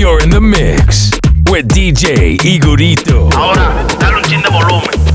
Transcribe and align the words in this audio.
You're 0.00 0.22
in 0.22 0.30
the 0.30 0.40
mix 0.40 1.10
with 1.50 1.66
DJ 1.68 2.38
Igorito. 2.42 3.28
Ahora, 3.36 3.84
dale 3.98 4.16
un 4.16 4.22
chin 4.22 4.40
de 4.40 4.48
volumen. 4.48 5.09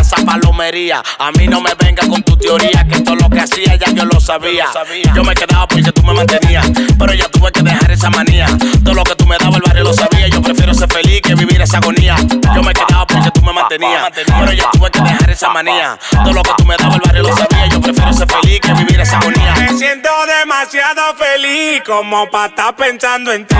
Esa 0.00 0.16
palomería. 0.24 1.02
A 1.18 1.30
mí 1.32 1.46
no 1.46 1.60
me 1.60 1.74
venga 1.74 2.06
con 2.08 2.22
tu 2.22 2.36
teoría, 2.36 2.86
que 2.88 3.00
todo 3.00 3.16
lo 3.16 3.28
que 3.28 3.40
hacía 3.40 3.76
ya 3.76 3.90
yo 3.92 4.04
lo 4.04 4.20
sabía. 4.20 4.66
Yo 5.14 5.24
me 5.24 5.34
quedaba 5.34 5.66
porque 5.66 5.92
tú 5.92 6.02
me 6.02 6.12
mantenías, 6.12 6.70
pero 6.98 7.14
ya 7.14 7.28
tuve 7.28 7.50
que 7.52 7.62
dejar 7.62 7.90
esa 7.90 8.10
manía. 8.10 8.46
Todo 8.82 8.94
lo 8.94 9.04
que 9.04 9.14
tú 9.14 9.26
me 9.26 9.36
dabas 9.38 9.56
el 9.56 9.62
barrio 9.62 9.84
lo 9.84 9.92
sabía. 9.92 10.28
Yo 10.84 10.90
ser 10.90 11.02
feliz 11.02 11.22
que 11.22 11.34
vivir 11.34 11.62
esa 11.62 11.78
agonía. 11.78 12.14
Yo 12.54 12.62
me 12.62 12.74
quedaba 12.74 13.06
porque 13.06 13.30
tú 13.30 13.40
me 13.40 13.54
mantenías, 13.54 14.10
pero 14.12 14.52
ya 14.52 14.70
tuve 14.70 14.90
que 14.90 15.00
dejar 15.00 15.30
esa 15.30 15.48
manía. 15.48 15.98
Todo 16.10 16.34
lo 16.34 16.42
que 16.42 16.50
tú 16.58 16.66
me 16.66 16.76
dabas 16.76 16.96
el 16.96 17.00
barrio 17.00 17.22
lo 17.22 17.34
sabía. 17.34 17.66
Yo 17.68 17.80
prefiero 17.80 18.12
ser 18.12 18.28
feliz 18.28 18.60
que 18.60 18.74
vivir 18.74 19.00
esa 19.00 19.16
agonía. 19.16 19.54
Me 19.56 19.78
siento 19.78 20.10
demasiado 20.26 21.14
feliz 21.14 21.82
como 21.86 22.28
para 22.30 22.48
estar 22.48 22.76
pensando 22.76 23.32
en 23.32 23.46
ti. 23.46 23.56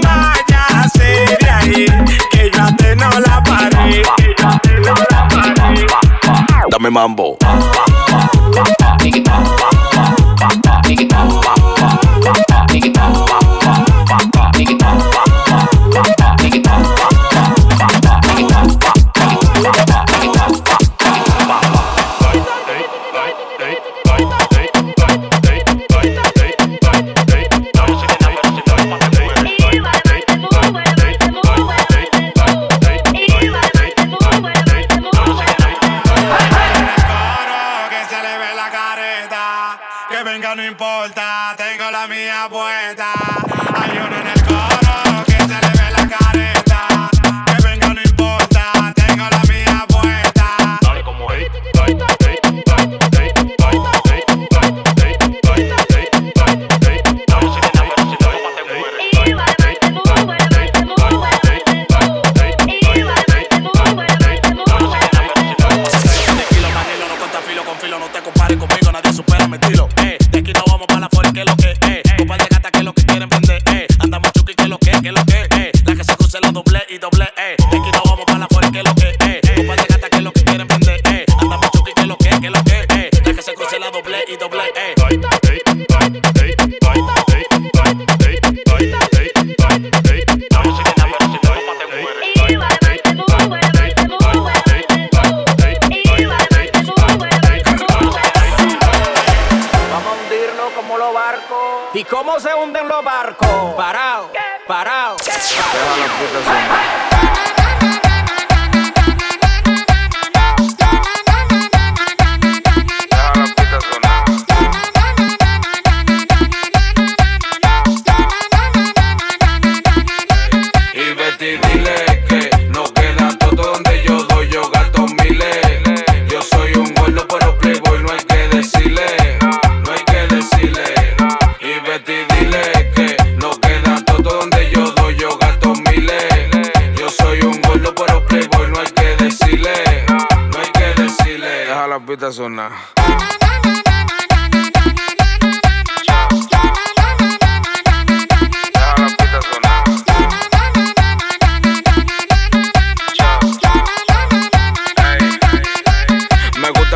Váyase 0.00 1.36
de 1.40 1.50
ahí, 1.50 1.86
que 2.30 2.50
yo 2.54 2.62
a 2.62 2.76
ti 2.76 2.84
no 2.94 3.10
la 3.18 3.42
paré. 3.42 4.02
Que 4.16 4.34
yo 4.38 4.48
a 4.48 4.58
ti 4.60 4.70
no 4.78 4.94
la 5.10 5.28
paré. 5.28 5.86
Dame 6.70 6.90
mambo. 6.90 7.36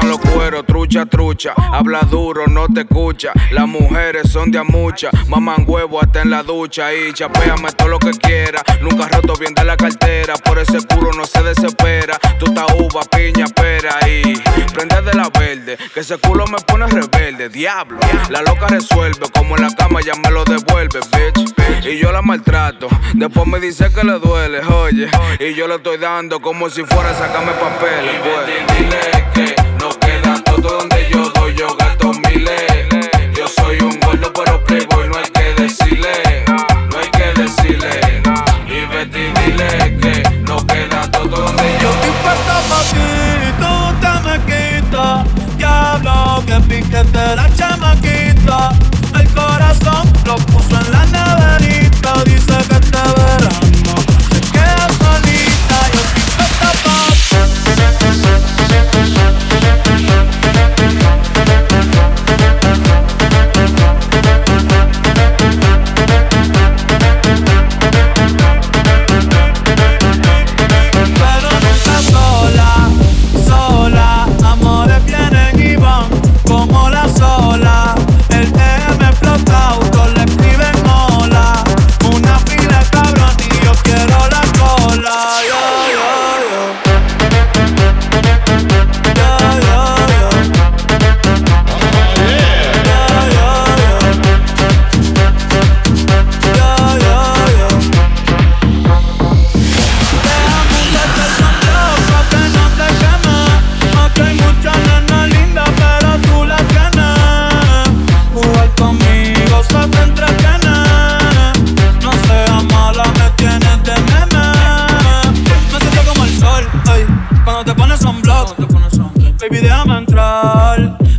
Los 0.08 0.18
cueros, 0.18 0.66
trucha, 0.66 1.06
trucha. 1.06 1.54
Habla 1.56 2.00
duro, 2.00 2.46
no 2.46 2.66
te 2.68 2.80
escucha. 2.80 3.32
Las 3.52 3.66
mujeres 3.68 4.30
son 4.30 4.50
de 4.50 4.58
a. 4.58 5.10
Maman 5.28 5.64
huevo 5.66 6.00
hasta 6.00 6.22
en 6.22 6.30
la 6.30 6.42
ducha. 6.42 6.92
Y 6.92 7.12
chapéame 7.12 7.70
todo 7.72 7.88
lo 7.88 7.98
que 7.98 8.10
quiera. 8.10 8.62
Nunca 8.80 9.06
roto 9.08 9.34
bien 9.38 9.54
de 9.54 9.64
la 9.64 9.76
cartera. 9.76 10.34
Por 10.34 10.58
ese 10.58 10.78
culo 10.86 11.12
no 11.12 11.24
se 11.24 11.42
desespera. 11.42 12.18
Tú 12.38 12.46
uva, 12.78 13.02
piña, 13.10 13.46
pera. 13.46 13.98
Y 14.08 14.34
prende 14.70 15.00
de 15.02 15.14
la 15.14 15.28
verde. 15.28 15.76
Que 15.94 16.00
ese 16.00 16.18
culo 16.18 16.46
me 16.46 16.58
pone 16.58 16.86
rebelde. 16.86 17.48
Diablo. 17.48 17.98
La 18.30 18.42
loca 18.42 18.66
resuelve. 18.68 19.26
Como 19.34 19.56
en 19.56 19.62
la 19.62 19.74
cama 19.74 20.00
ya 20.00 20.14
me 20.14 20.30
lo 20.30 20.44
devuelve, 20.44 21.00
bitch. 21.12 21.86
Y 21.86 21.98
yo 21.98 22.12
la 22.12 22.22
maltrato. 22.22 22.88
Después 23.14 23.46
me 23.46 23.60
dice 23.60 23.92
que 23.92 24.04
le 24.04 24.18
duele, 24.18 24.60
oye. 24.60 25.08
Y 25.38 25.54
yo 25.54 25.66
le 25.66 25.76
estoy 25.76 25.98
dando 25.98 26.40
como 26.40 26.70
si 26.70 26.82
fuera 26.84 27.10
a 27.10 27.14
sacarme 27.14 27.52
papeles, 27.52 28.14
pues. 28.22 28.78
Dile 28.78 29.24
que 29.34 29.54
no 29.78 29.90
queda 29.98 30.42
todo 30.44 30.78
donde 30.78 31.08
yo 31.10 31.30
doy, 31.30 31.54
yo 31.54 31.76
gasto 31.76 32.12
miles. 32.12 32.88
Yo 33.36 33.48
soy 33.48 33.78
un 33.80 33.99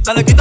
Dale, 0.03 0.23
quita 0.23 0.40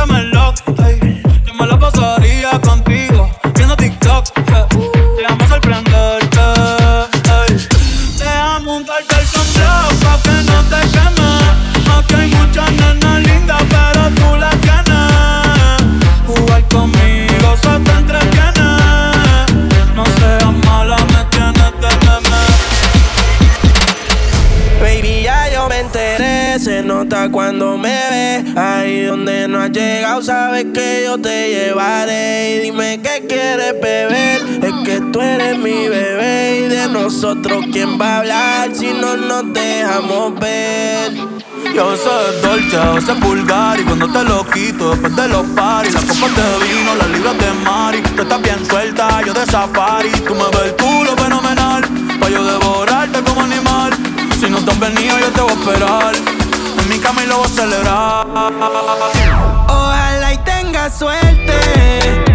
nosotros 37.22 37.66
quién 37.70 38.00
va 38.00 38.14
a 38.14 38.18
hablar 38.20 38.74
si 38.74 38.94
no 38.94 39.14
nos 39.14 39.52
dejamos 39.52 40.40
ver. 40.40 41.12
Yo 41.74 41.94
sé 41.94 42.40
dolce, 42.40 42.76
a 42.78 42.92
veces 42.92 43.20
vulgar 43.20 43.78
y 43.78 43.84
cuando 43.84 44.10
te 44.10 44.24
lo 44.24 44.42
quito 44.46 44.92
después 44.92 45.14
de 45.14 45.28
los 45.28 45.46
paris 45.48 45.92
Las 45.92 46.04
copas 46.04 46.34
de 46.34 46.66
vino, 46.66 46.94
las 46.94 47.08
libras 47.10 47.38
de 47.38 47.52
mari 47.62 48.02
Tú 48.16 48.22
estás 48.22 48.42
bien 48.42 48.66
suelta, 48.66 49.20
yo 49.24 49.34
de 49.34 49.44
safari. 49.44 50.10
Tú 50.26 50.34
me 50.34 50.44
ves 50.44 50.62
el 50.64 50.76
culo 50.76 51.14
fenomenal 51.18 51.82
Pa' 52.18 52.30
yo 52.30 52.42
devorarte 52.42 53.22
como 53.22 53.42
animal. 53.42 53.92
Si 54.40 54.48
no 54.48 54.58
te 54.64 54.70
has 54.70 54.80
venido 54.80 55.18
yo 55.18 55.30
te 55.30 55.40
voy 55.42 55.50
a 55.50 55.54
esperar 55.54 56.14
En 56.78 56.88
mi 56.88 56.98
cama 56.98 57.22
y 57.22 57.26
lo 57.26 57.36
voy 57.36 57.46
a 57.46 57.48
celebrar. 57.50 58.26
Ojalá 59.68 60.32
y 60.32 60.38
tengas 60.38 60.98
suerte. 60.98 62.29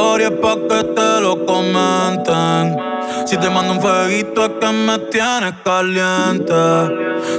historias 0.00 0.32
pa' 0.40 0.56
que 0.68 0.80
te 0.96 1.20
lo 1.20 1.44
comenten. 1.44 2.64
Si 3.26 3.36
te 3.36 3.50
mando 3.50 3.74
un 3.74 3.80
fueguito 3.82 4.46
es 4.46 4.52
que 4.60 4.72
me 4.72 4.98
tienes 5.10 5.52
caliente. 5.62 6.62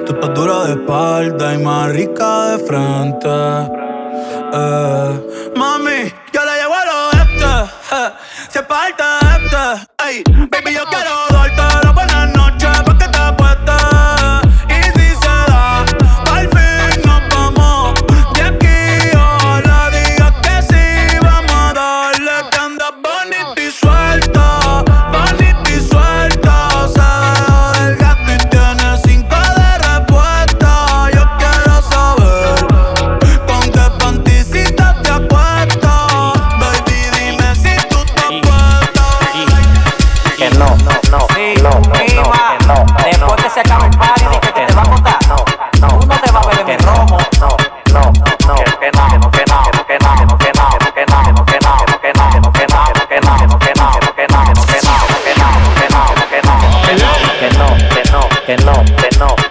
Tú 0.06 0.14
estás 0.14 0.34
dura 0.36 0.66
de 0.66 0.74
espalda 0.74 1.56
y 1.56 1.58
más 1.58 1.92
rica 1.92 2.52
de 2.52 2.58
frente. 2.68 3.30
Eh. 4.54 5.52
Mami, 5.56 6.14
yo 6.34 6.42
le 6.46 6.54
llevo 6.60 6.76
a 6.82 6.86
lo 6.90 6.98
este. 7.24 7.52
Eh. 7.96 8.10
Se 8.50 8.62
parte 8.62 9.04
este. 9.38 9.64
Ey, 10.08 10.24
baby, 10.52 10.76
yo 10.76 10.84
quiero 10.86 11.31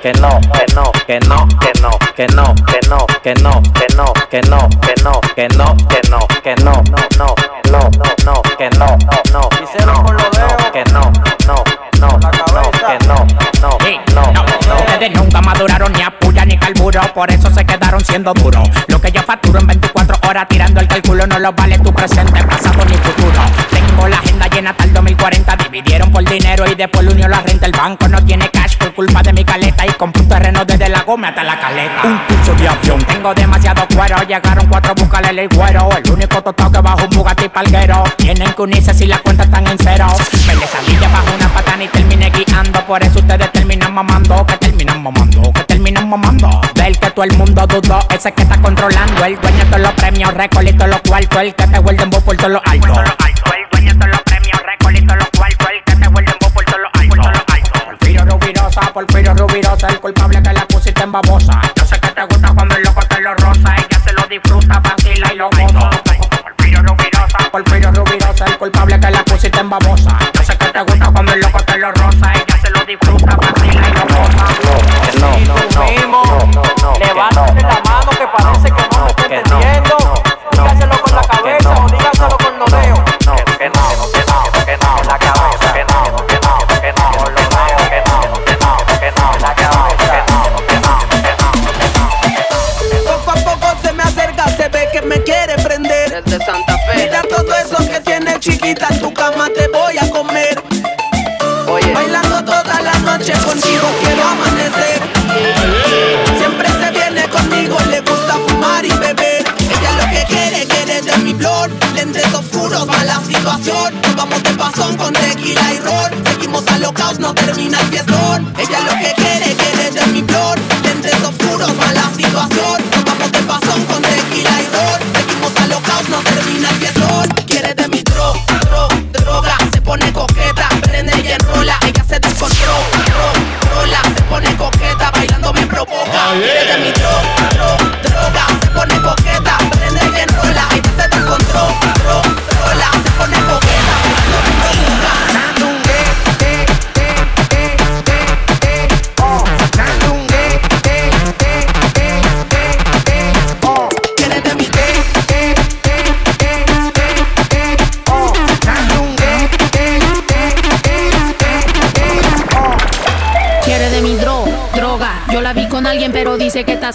que 0.02 0.12
no, 0.14 0.40
que 0.40 0.74
no, 0.74 0.92
que 1.06 1.20
no, 1.20 1.46
que 1.60 1.72
no, 1.82 1.90
que 2.16 2.26
no, 2.28 2.54
que 2.54 2.78
no, 2.88 3.04
que 3.22 3.34
no, 3.36 3.62
que 3.70 3.84
no, 3.94 4.12
que 4.30 4.40
no, 4.42 4.70
que 4.80 4.96
no, 4.96 5.20
que 5.34 5.48
no, 5.52 5.76
que 5.88 6.00
no, 6.08 6.26
que 6.42 6.54
no, 6.56 6.72
no, 7.18 7.34
no, 7.70 7.90
no, 7.90 7.90
no, 8.24 8.42
que 8.56 8.70
no, 8.78 8.86
no, 9.32 9.48
dedos. 10.30 10.70
que 10.72 10.84
no, 10.92 11.12
no, 11.46 11.64
no, 11.98 12.08
no, 12.08 12.70
que 12.70 13.06
no, 13.06 13.26
no, 13.60 13.78
no, 14.14 14.32
no. 14.32 14.74
Ustedes 14.78 15.10
nunca 15.12 15.40
maduraron 15.42 15.92
ni 15.92 16.02
a 16.02 16.10
puya 16.10 16.44
ni 16.46 16.56
carburo, 16.56 17.00
por 17.12 17.30
eso 17.30 17.50
se 17.50 17.64
quedaron 17.66 18.02
siendo 18.02 18.32
duros. 18.32 18.68
Lo 18.88 19.00
que 19.00 19.12
yo 19.12 19.22
facturo 19.22 19.60
en 19.60 19.66
24 19.66 20.16
horas 20.28 20.48
tirando 20.48 20.80
el 20.80 20.88
cálculo 20.88 21.26
no 21.26 21.38
lo 21.38 21.52
vale 21.52 21.78
tu 21.78 21.92
presente, 21.92 22.42
pasado 22.44 22.84
ni 22.86 22.96
futuro. 22.96 23.79
La 24.08 24.18
agenda 24.18 24.46
llena 24.48 24.70
hasta 24.70 24.84
el 24.84 24.92
2040, 24.92 25.56
dividieron 25.56 26.10
por 26.10 26.24
dinero 26.24 26.64
y 26.70 26.74
después 26.74 27.04
lo 27.04 27.12
unió 27.12 27.28
la 27.28 27.40
renta. 27.40 27.66
El 27.66 27.72
banco 27.72 28.08
no 28.08 28.24
tiene 28.24 28.48
cash 28.50 28.76
por 28.76 28.94
culpa 28.94 29.22
de 29.22 29.32
mi 29.32 29.44
caleta 29.44 29.86
y 29.86 29.90
un 30.00 30.28
terreno 30.28 30.64
desde 30.64 30.88
la 30.88 31.02
goma 31.02 31.28
hasta 31.28 31.44
la 31.44 31.58
caleta. 31.58 32.02
Un 32.04 32.18
curso 32.26 32.54
de 32.54 32.68
avión, 32.68 33.04
tengo 33.04 33.34
demasiado 33.34 33.86
cuero, 33.94 34.16
llegaron 34.22 34.66
cuatro 34.66 34.94
buscales 34.94 35.30
el 35.36 35.48
güero. 35.48 35.88
El 35.96 36.10
único 36.10 36.42
totado 36.42 36.72
que 36.72 36.80
bajo 36.80 37.04
un 37.04 37.10
Bugatti 37.10 37.48
palguero. 37.48 38.04
Tienen 38.16 38.52
que 38.52 38.62
unirse 38.62 38.94
si 38.94 39.06
las 39.06 39.20
cuentas 39.20 39.46
están 39.46 39.66
en 39.66 39.78
cero. 39.78 40.06
Me 40.46 40.54
le 40.54 40.66
salí 40.66 40.96
bajo 40.96 41.34
una 41.34 41.48
patana 41.48 41.84
y 41.84 41.88
terminé 41.88 42.30
guiando, 42.30 42.84
por 42.86 43.02
eso 43.02 43.18
ustedes 43.18 43.52
terminan 43.52 43.92
mamando, 43.92 44.46
que 44.46 44.56
terminan 44.56 45.02
mamando, 45.02 45.52
que 45.52 45.64
terminan 45.64 46.08
mamando. 46.08 46.60
Del 46.74 46.98
que 46.98 47.10
todo 47.10 47.24
el 47.24 47.36
mundo 47.36 47.66
dudó, 47.66 47.98
ese 48.10 48.32
que 48.32 48.42
está 48.42 48.60
controlando, 48.60 49.24
el 49.24 49.40
dueño 49.40 49.58
de 49.58 49.64
todos 49.64 49.80
los 49.80 49.92
premios, 49.92 50.34
récords 50.34 50.70
y 50.70 50.72
todos 50.72 50.90
los 50.90 51.00
cuartos, 51.02 51.40
el 51.40 51.54
que 51.54 51.66
te 51.66 51.78
vuelve 51.78 52.02
en 52.02 52.10
voz 52.10 52.22
por 52.22 52.36
todos 52.36 52.52
los 52.52 52.62
altos. 52.64 53.39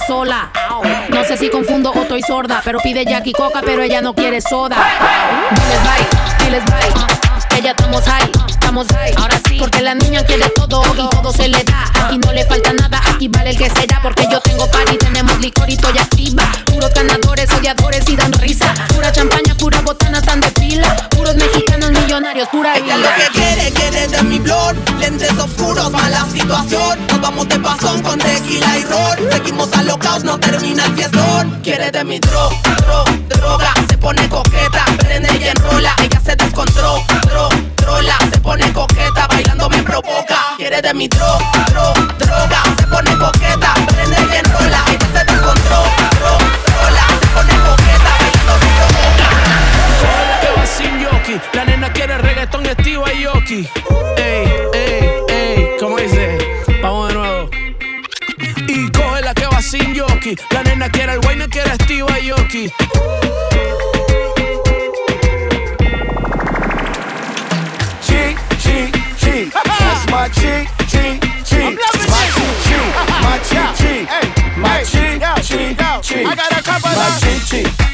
Sola. 0.08 0.52
No 1.10 1.24
sé 1.24 1.38
si 1.38 1.50
confundo 1.50 1.92
o 1.92 2.02
estoy 2.02 2.22
sorda, 2.22 2.62
pero 2.64 2.80
pide 2.80 3.06
Jackie 3.06 3.32
Coca, 3.34 3.62
pero 3.64 3.82
ella 3.82 4.02
no 4.02 4.14
quiere 4.14 4.42
soda. 4.42 4.78
Diles 5.52 5.84
bye, 5.84 6.46
diles 6.46 6.66
bye. 6.66 7.16
Ya 7.64 7.72
estamos 7.72 8.04
high, 8.04 8.30
estamos 8.48 8.86
high. 8.90 9.14
Ahora 9.18 9.40
sí, 9.48 9.58
porque 9.58 9.82
la 9.82 9.96
niña 9.96 10.24
quiere 10.24 10.50
todo 10.50 10.84
y 10.94 11.10
todo 11.10 11.32
se 11.32 11.48
le 11.48 11.64
da. 11.64 11.86
Aquí 12.06 12.20
no 12.20 12.32
le 12.34 12.46
falta 12.46 12.74
nada, 12.74 13.02
aquí 13.10 13.28
vale 13.28 13.52
el 13.52 13.58
que 13.58 13.70
sea. 13.70 14.00
Porque 14.04 14.28
yo 14.30 14.40
tengo 14.42 14.70
party, 14.70 14.98
tenemos 14.98 15.40
licor 15.40 15.68
y 15.70 15.74
estoy 15.74 15.98
activa. 15.98 16.44
Puros 16.66 16.94
ganadores, 16.94 17.52
odiadores 17.54 18.08
y 18.10 18.16
dan 18.16 18.34
risa. 18.34 18.74
Pura 18.94 19.12
champaña, 19.12 19.56
pura 19.58 19.82
botana, 19.82 20.22
tan 20.22 20.42
de 20.42 20.50
pila. 20.52 20.96
Puros 21.10 21.36
mexicanos 21.36 21.92
millonarios, 21.92 22.48
pura 22.50 22.76
Ella 22.76 22.98
vida. 22.98 23.05
Oscuros, 25.66 25.92
mala 25.92 26.26
situación. 26.32 27.08
Nos 27.08 27.22
vamos 27.22 27.48
de 27.48 27.60
pasón 27.60 28.02
con 28.02 28.20
tequila 28.20 28.78
y 28.78 28.84
ron. 28.84 29.32
Seguimos 29.32 29.74
alocados, 29.74 30.24
no 30.24 30.40
termina 30.40 30.86
el 30.86 30.94
fiestón. 30.94 31.60
Quiere 31.64 31.92
de 31.92 32.04
mi 32.04 32.20
dro, 32.20 32.50
dro, 32.78 33.04
droga. 33.30 33.74
Se 33.90 33.98
pone 33.98 34.28
coqueta, 34.30 34.86
prende 35.00 35.30
y 35.40 35.48
enrola. 35.48 35.96
Ella 36.04 36.22
se 36.24 36.36
descontrola, 36.36 37.04
dro, 37.30 37.50
trola. 37.76 38.18
Se 38.32 38.40
pone 38.40 38.72
coqueta, 38.74 39.28
bailando 39.28 39.70
me 39.70 39.84
provoca. 39.84 40.38
Quiere 40.58 40.82
de 40.82 40.94
mi 40.94 41.08
dro, 41.08 41.38
dro, 41.72 41.94
droga. 42.20 42.62
Se 42.78 42.88
pone 42.88 43.18
coqueta, 43.18 43.74
prende 43.88 44.18
y 44.20 44.36
enrola. 44.38 44.84
Ella 44.90 45.08
se 45.14 45.26
descontrola, 45.26 46.10
dro, 46.20 46.38
trola. 46.66 47.06
Se 47.20 47.28
pone 47.34 47.56
coqueta, 47.66 48.12
bailando 48.20 48.54
me 48.62 48.70
provoca. 48.78 49.30
Sin 50.78 51.00
yoki. 51.00 51.42
La 51.54 51.66
nena 51.66 51.92
quiere 51.92 52.18
reggaetón 52.18 52.66
estilo 52.66 53.06
Yoki. 53.08 53.68
¿Cómo 55.86 55.98
dice? 55.98 56.40
Vamos 56.82 57.10
de 57.10 57.14
nuevo. 57.14 57.50
Y 58.68 58.90
coge 58.90 59.22
la 59.22 59.36
que 59.36 59.46
va 59.46 59.62
sin 59.62 59.94
yoki. 59.94 60.36
La 60.50 60.64
nena 60.64 60.90
quiere 60.90 61.14
el 61.14 61.20
güey, 61.20 61.36
no 61.36 61.48
quiere 61.48 61.76
Steve 61.76 62.24
Yoki. 62.24 62.72
Chi, 68.02 68.36
chi, 68.58 68.92
chi. 69.20 69.52
That's 69.54 70.10
my 70.10 70.28
chi, 70.32 70.66
chi, 70.88 71.20
chi. 71.44 71.58
My 71.60 71.78
chi, 72.34 72.48
chi. 72.66 72.80
My 73.22 73.38
chi, 73.48 73.60
chi. 73.78 74.08
My 74.58 74.84
chi, 74.84 75.20
chi, 75.44 75.76
chi. 76.02 76.20
I 76.26 76.36
got 76.36 76.52
a 76.52 76.64
couple 76.64 76.90
of. 76.90 76.98
My 76.98 77.20
chi, 77.20 77.64
chi. 77.64 77.85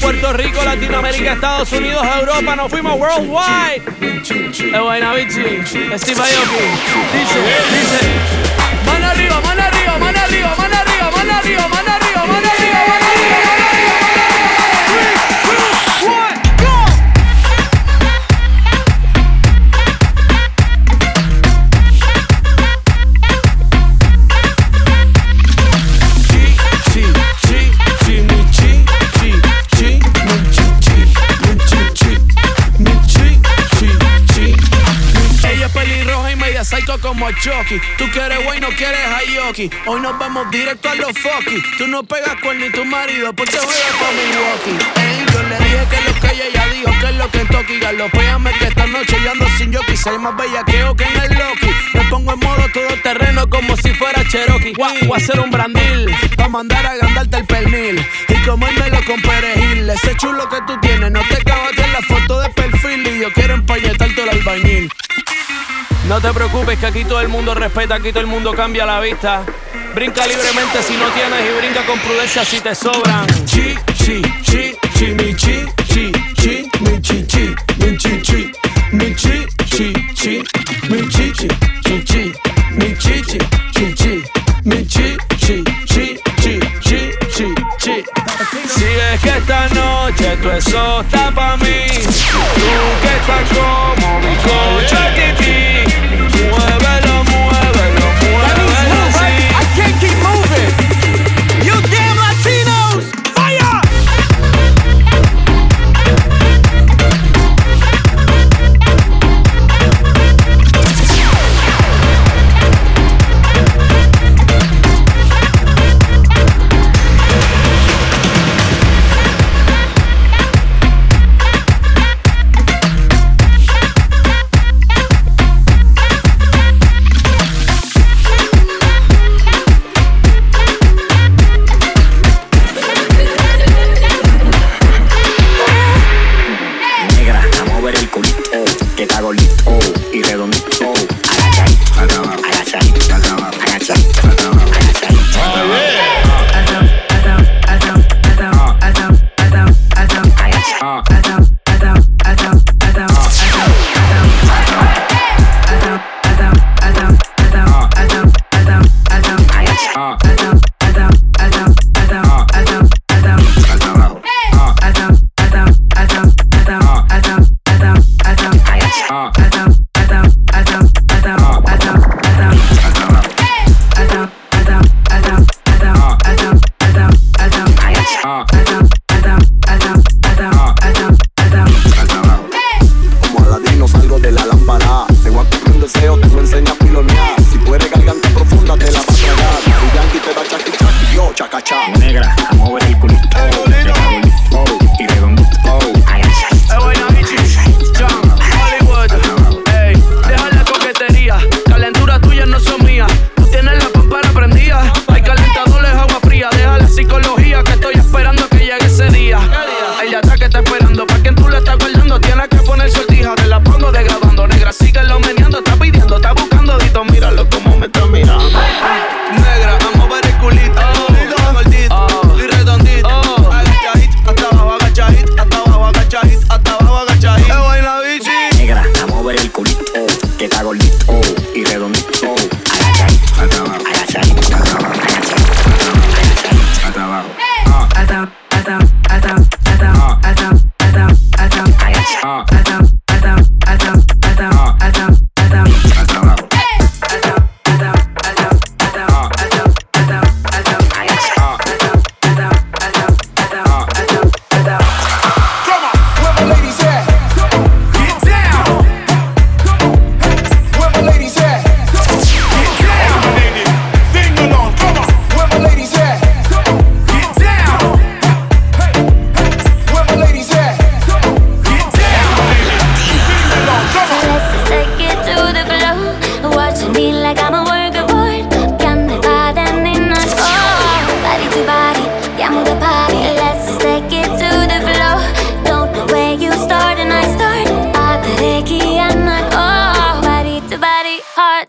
Puerto 0.00 0.32
Rico, 0.34 0.62
Latinoamérica, 0.62 1.32
Estados 1.32 1.72
Unidos, 1.72 2.06
Europa, 2.20 2.56
nos 2.56 2.70
fuimos 2.70 2.98
worldwide. 2.98 3.82
Es 4.22 4.80
buena. 4.80 5.12
Steve 5.98 6.20
Aoki. 6.20 6.64
Dice, 7.12 7.38
dice. 7.72 8.00
Mano 8.84 9.06
arriba, 9.08 9.40
mano 9.40 9.62
arriba, 9.62 9.98
mano 9.98 10.18
arriba, 10.18 10.54
mano 10.56 10.76
arriba, 10.76 11.10
mano 11.10 11.32
arriba, 11.34 11.68
mano 11.68 11.92
arriba, 11.92 12.26
mano 12.26 12.48
arriba, 12.50 12.86
mano 12.86 13.06
arriba. 13.06 13.65
Como 37.16 37.30
Chucky. 37.32 37.80
Tú 37.96 38.04
quieres 38.12 38.44
güey, 38.44 38.60
no 38.60 38.68
quieres 38.68 39.00
Hayoki. 39.00 39.70
Hoy 39.86 40.00
nos 40.00 40.18
vamos 40.18 40.50
directo 40.50 40.88
a 40.90 40.94
los 40.94 41.12
fucky. 41.18 41.62
Tú 41.78 41.86
no 41.86 42.02
pegas 42.02 42.36
con 42.42 42.58
ni 42.58 42.70
tu 42.70 42.84
marido 42.84 43.32
porque 43.32 43.56
juegas 43.56 43.92
con 43.98 44.16
Milwaukee. 44.16 45.00
Ey, 45.00 45.24
yo 45.32 45.42
le 45.42 45.56
dije 45.58 45.86
que 45.90 46.10
lo 46.10 46.20
que 46.20 46.48
ella 46.48 46.66
dijo 46.68 46.90
que 47.00 47.06
es 47.06 47.16
lo 47.16 47.30
que 47.30 47.38
toqui. 47.46 47.78
Galopéame 47.78 48.52
que 48.58 48.66
esta 48.66 48.86
noche 48.86 49.16
yo 49.22 49.32
ando 49.32 49.46
sin 49.56 49.72
jockey. 49.72 49.96
Soy 49.96 50.18
más 50.18 50.36
bellaqueo 50.36 50.94
que 50.94 51.04
en 51.04 51.22
el 51.22 51.38
Loki. 51.38 51.70
Me 51.94 52.04
pongo 52.10 52.34
en 52.34 52.40
modo 52.40 52.68
todo 52.72 52.88
terreno 53.02 53.48
como 53.48 53.76
si 53.76 53.94
fuera 53.94 54.22
Cherokee. 54.28 54.74
Voy 54.76 55.12
a 55.12 55.16
hacer 55.16 55.40
un 55.40 55.50
brandil 55.50 56.14
pa' 56.36 56.48
mandar 56.48 56.84
a 56.84 56.90
agandarte 56.90 57.38
el 57.38 57.46
pernil. 57.46 58.06
Y 58.28 58.46
comérmelo 58.46 59.02
con 59.06 59.20
perejil. 59.22 59.88
Ese 59.88 60.16
chulo 60.16 60.48
que 60.48 60.60
tú 60.66 60.78
tienes 60.80 61.10
no 61.10 61.20
te 61.20 61.42
cabaste 61.42 61.82
en 61.82 61.92
la 61.92 62.02
foto 62.02 62.40
de 62.40 62.50
perfil. 62.50 63.06
Y 63.06 63.20
yo 63.20 63.32
quiero 63.32 63.54
empañetarte 63.54 64.22
el 64.22 64.28
albañil. 64.28 64.90
No 66.08 66.20
te 66.20 66.32
preocupes 66.32 66.78
que 66.78 66.86
aquí 66.86 67.04
todo 67.04 67.20
el 67.20 67.28
mundo 67.28 67.54
respeta, 67.54 67.96
aquí 67.96 68.10
todo 68.10 68.20
el 68.20 68.26
mundo 68.26 68.54
cambia 68.54 68.86
la 68.86 69.00
vista. 69.00 69.42
Brinca 69.94 70.26
libremente 70.26 70.82
si 70.82 70.94
no 70.96 71.06
tienes 71.08 71.40
y 71.40 71.58
brinca 71.58 71.84
con 71.84 71.98
prudencia 71.98 72.44
si 72.44 72.60
te 72.60 72.74
sobran. 72.74 73.26
Chi, 73.46 73.74
chi, 73.94 74.22
chi, 74.42 74.76
chi, 74.94 75.06
mi 75.06 75.34
chi, 75.34 75.64
chi, 75.88 76.12
chi, 76.34 76.70
mi 76.80 77.00
chi, 77.00 77.24
chi, 77.26 77.54
mi 77.78 77.96
chi, 77.96 78.20
chi, 78.22 78.52
mi 78.92 79.14
chi, 79.14 79.46
chi, 79.64 79.92
chi, 80.14 80.44
mi 80.88 81.08
chi, 81.08 81.32
chi, 81.32 81.48
chi, 81.82 82.04
chi, 82.04 82.32
mi 82.72 82.96
chi, 82.96 83.22
chi, 83.22 83.38
chi, 83.72 83.94
chi, 83.94 84.24
mi 84.64 84.86
chi, 84.86 85.16
chi, 85.38 85.62
chi, 85.86 86.20
chi, 86.36 86.60
chi, 86.80 87.10
chi, 87.32 87.54
chi. 87.78 88.04
Si 88.68 88.84
es 88.84 89.20
que 89.20 89.30
esta 89.30 89.68
noche 89.68 90.36
tú 90.42 90.50
eso 90.50 91.00
está 91.00 91.30
pa' 91.30 91.56
mí, 91.56 91.86
tú 91.88 92.74
que 93.02 93.16
estás 93.16 93.48
como 93.56 94.20
mi 94.20 94.36
coche 94.36 95.15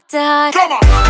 da. 0.07 0.51
Come 0.53 0.71
on. 0.71 1.06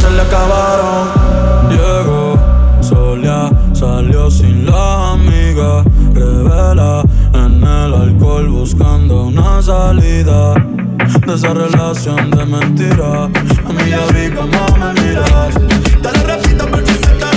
se 0.00 0.10
le 0.10 0.22
acabaron. 0.22 1.08
Llegó 1.68 2.38
sola, 2.80 3.50
salió 3.72 4.30
sin 4.30 4.66
la 4.66 5.12
amiga. 5.12 5.84
Revela 6.14 7.02
en 7.34 7.62
el 7.62 7.94
alcohol 7.94 8.48
buscando 8.48 9.24
una 9.24 9.62
salida 9.62 10.54
de 11.26 11.34
esa 11.34 11.52
relación 11.54 12.30
de 12.30 12.46
mentira. 12.46 13.24
A 13.24 13.72
mí 13.72 13.90
ya 13.90 14.06
vi 14.14 14.30
cómo 14.34 14.62
me 14.78 15.00
miras. 15.00 15.54
Te 16.02 16.18
lo 16.18 16.24
repito 16.26 16.64
se 16.84 17.12
te. 17.18 17.30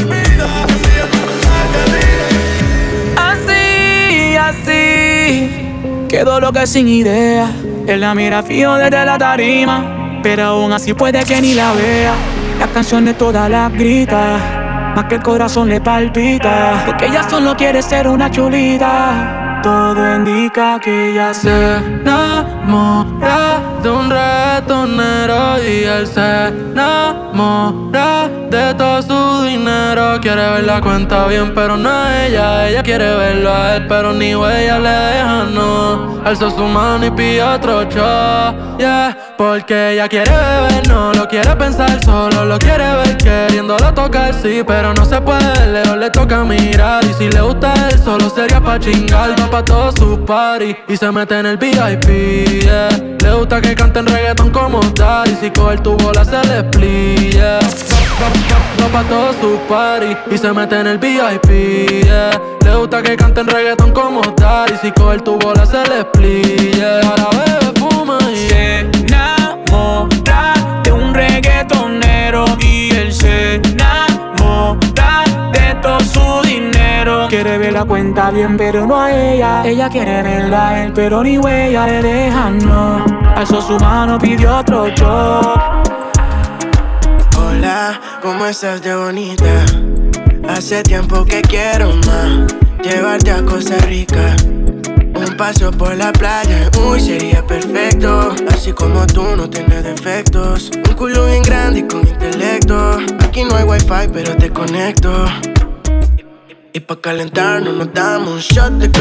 Así, 3.17 4.35
así, 4.35 6.07
quedó 6.09 6.39
lo 6.39 6.51
que 6.53 6.65
sin 6.65 6.87
idea. 6.87 7.51
Él 7.87 7.99
la 7.99 8.15
mira 8.15 8.41
fijo 8.43 8.75
desde 8.75 9.05
la 9.05 9.17
tarima, 9.17 10.19
pero 10.23 10.43
aún 10.43 10.71
así 10.71 10.93
puede 10.93 11.23
que 11.25 11.41
ni 11.41 11.53
la 11.53 11.73
vea. 11.73 12.32
Las 12.63 12.71
canciones 12.71 13.17
todas 13.17 13.49
las 13.49 13.73
grita, 13.73 14.93
más 14.95 15.03
que 15.09 15.15
el 15.15 15.21
corazón 15.21 15.67
le 15.67 15.81
palpita. 15.81 16.83
Porque 16.85 17.07
ella 17.07 17.29
solo 17.29 17.57
quiere 17.57 17.81
ser 17.81 18.07
una 18.07 18.31
chulita. 18.31 19.59
Todo 19.61 20.15
indica 20.15 20.79
que 20.79 21.11
ella 21.11 21.33
se 21.33 21.75
enamora 21.75 23.59
de 23.83 23.89
un 23.89 24.09
ratonero 24.09 25.61
y 25.61 25.83
él 25.83 26.07
se 26.07 26.47
enamora 26.47 28.29
de 28.49 28.73
todo 28.75 29.01
su 29.01 29.43
dinero. 29.43 30.21
Quiere 30.21 30.51
ver 30.51 30.63
la 30.63 30.79
cuenta 30.79 31.27
bien, 31.27 31.53
pero 31.53 31.75
no 31.75 31.89
a 31.89 32.25
ella. 32.25 32.69
Ella 32.69 32.81
quiere 32.81 33.13
verlo 33.13 33.53
a 33.53 33.75
él, 33.75 33.87
pero 33.89 34.13
ni 34.13 34.35
huella 34.35 34.79
le 34.79 34.89
deja, 34.89 35.43
no. 35.53 36.21
Alzó 36.23 36.49
su 36.49 36.63
mano 36.63 37.05
y 37.05 37.11
pidió 37.11 37.51
otro 37.55 37.83
show, 37.89 38.77
yeah. 38.77 39.22
Porque 39.37 39.93
ella 39.93 40.07
quiere 40.07 40.31
beber, 40.31 40.87
no 40.87 41.11
lo 41.13 41.27
quiere 41.27 41.55
pensar, 41.55 42.03
solo 42.03 42.45
lo 42.45 42.59
quiere 42.59 42.83
ver 42.83 43.17
queriéndolo 43.17 43.93
tocar, 43.93 44.33
sí, 44.33 44.63
pero 44.65 44.93
no 44.93 45.05
se 45.05 45.19
puede, 45.21 45.67
lejos 45.71 45.97
le 45.97 46.09
toca 46.09 46.43
mirar. 46.43 47.03
Y 47.03 47.13
si 47.13 47.29
le 47.29 47.41
gusta 47.41 47.73
él, 47.89 47.99
solo 48.03 48.29
sería 48.29 48.61
pa' 48.61 48.79
chingar, 48.79 49.31
va 49.39 49.49
pa' 49.49 49.65
todos 49.65 49.95
sus 49.95 50.19
parties 50.19 50.77
y 50.87 50.97
se 50.97 51.11
mete 51.11 51.39
en 51.39 51.45
el 51.47 51.57
VIP, 51.57 52.61
yeah. 52.63 52.89
Le 53.21 53.33
gusta 53.33 53.61
que 53.61 53.75
canten 53.75 54.05
reggaeton 54.05 54.51
como 54.51 54.79
tal, 54.93 55.27
y 55.29 55.35
si 55.35 55.49
coge 55.49 55.73
el 55.75 55.81
tubo 55.81 56.11
la 56.11 56.23
se 56.23 56.39
le 56.47 57.31
yeah. 57.31 57.59
Va, 58.21 58.87
pa' 58.91 59.03
todos 59.03 59.35
sus 59.41 59.59
parties 59.67 60.17
y 60.29 60.37
se 60.37 60.51
mete 60.51 60.79
en 60.79 60.87
el 60.87 60.97
VIP, 60.97 62.03
yeah. 62.03 62.31
Le 62.63 62.75
gusta 62.75 63.01
que 63.01 63.15
canten 63.15 63.47
reggaeton 63.47 63.91
como 63.91 64.21
tal, 64.35 64.71
y 64.71 64.77
si 64.77 64.91
coge 64.91 65.15
el 65.15 65.23
tubo 65.23 65.53
la 65.53 65.65
se 65.65 65.83
le 65.89 66.73
yeah. 66.75 66.99
Ahora 67.01 67.29
bebe, 67.31 67.79
fuma 67.79 68.17
y 68.31 68.47
Se 68.47 68.92
Quiere 77.43 77.73
la 77.73 77.83
cuenta 77.83 78.31
bien, 78.31 78.55
pero 78.55 78.87
no 78.87 78.97
a 78.97 79.11
ella. 79.11 79.63
Ella 79.65 79.89
quiere 79.89 80.23
verla 80.23 80.69
a 80.69 80.83
él, 80.85 80.93
pero 80.95 81.21
ni 81.21 81.37
huella 81.37 81.85
le 81.85 82.01
deja, 82.01 82.49
no. 82.49 83.03
Alzó 83.35 83.61
su 83.61 83.77
mano, 83.79 84.17
pidió 84.17 84.59
otro 84.59 84.87
shot. 84.87 85.59
Hola, 87.37 87.99
¿cómo 88.21 88.45
estás 88.45 88.81
de 88.81 88.95
bonita? 88.95 89.65
Hace 90.47 90.83
tiempo 90.83 91.25
que 91.25 91.41
quiero 91.41 91.89
más, 92.07 92.55
llevarte 92.81 93.31
a 93.31 93.43
Costa 93.43 93.75
Rica. 93.87 94.37
Un 95.13 95.35
paso 95.35 95.69
por 95.69 95.97
la 95.97 96.13
playa, 96.13 96.71
uy, 96.87 97.01
sería 97.01 97.45
perfecto. 97.45 98.33
Así 98.53 98.71
como 98.71 99.05
tú 99.05 99.35
no 99.35 99.49
tienes 99.49 99.83
defectos. 99.83 100.71
Un 100.87 100.93
culo 100.95 101.25
bien 101.25 101.43
grande 101.43 101.81
y 101.81 101.83
con 101.83 102.07
intelecto. 102.07 102.99
Aquí 103.21 103.43
no 103.43 103.57
hay 103.57 103.65
wifi, 103.65 104.07
pero 104.13 104.33
te 104.37 104.49
conecto. 104.49 105.25
Y 106.75 106.79
pa' 106.79 106.95
calentarnos 106.95 107.75
nos 107.75 107.93
damos 107.93 108.33
un 108.33 108.39
shot 108.39 108.71
de 108.79 108.89
que, 108.89 108.99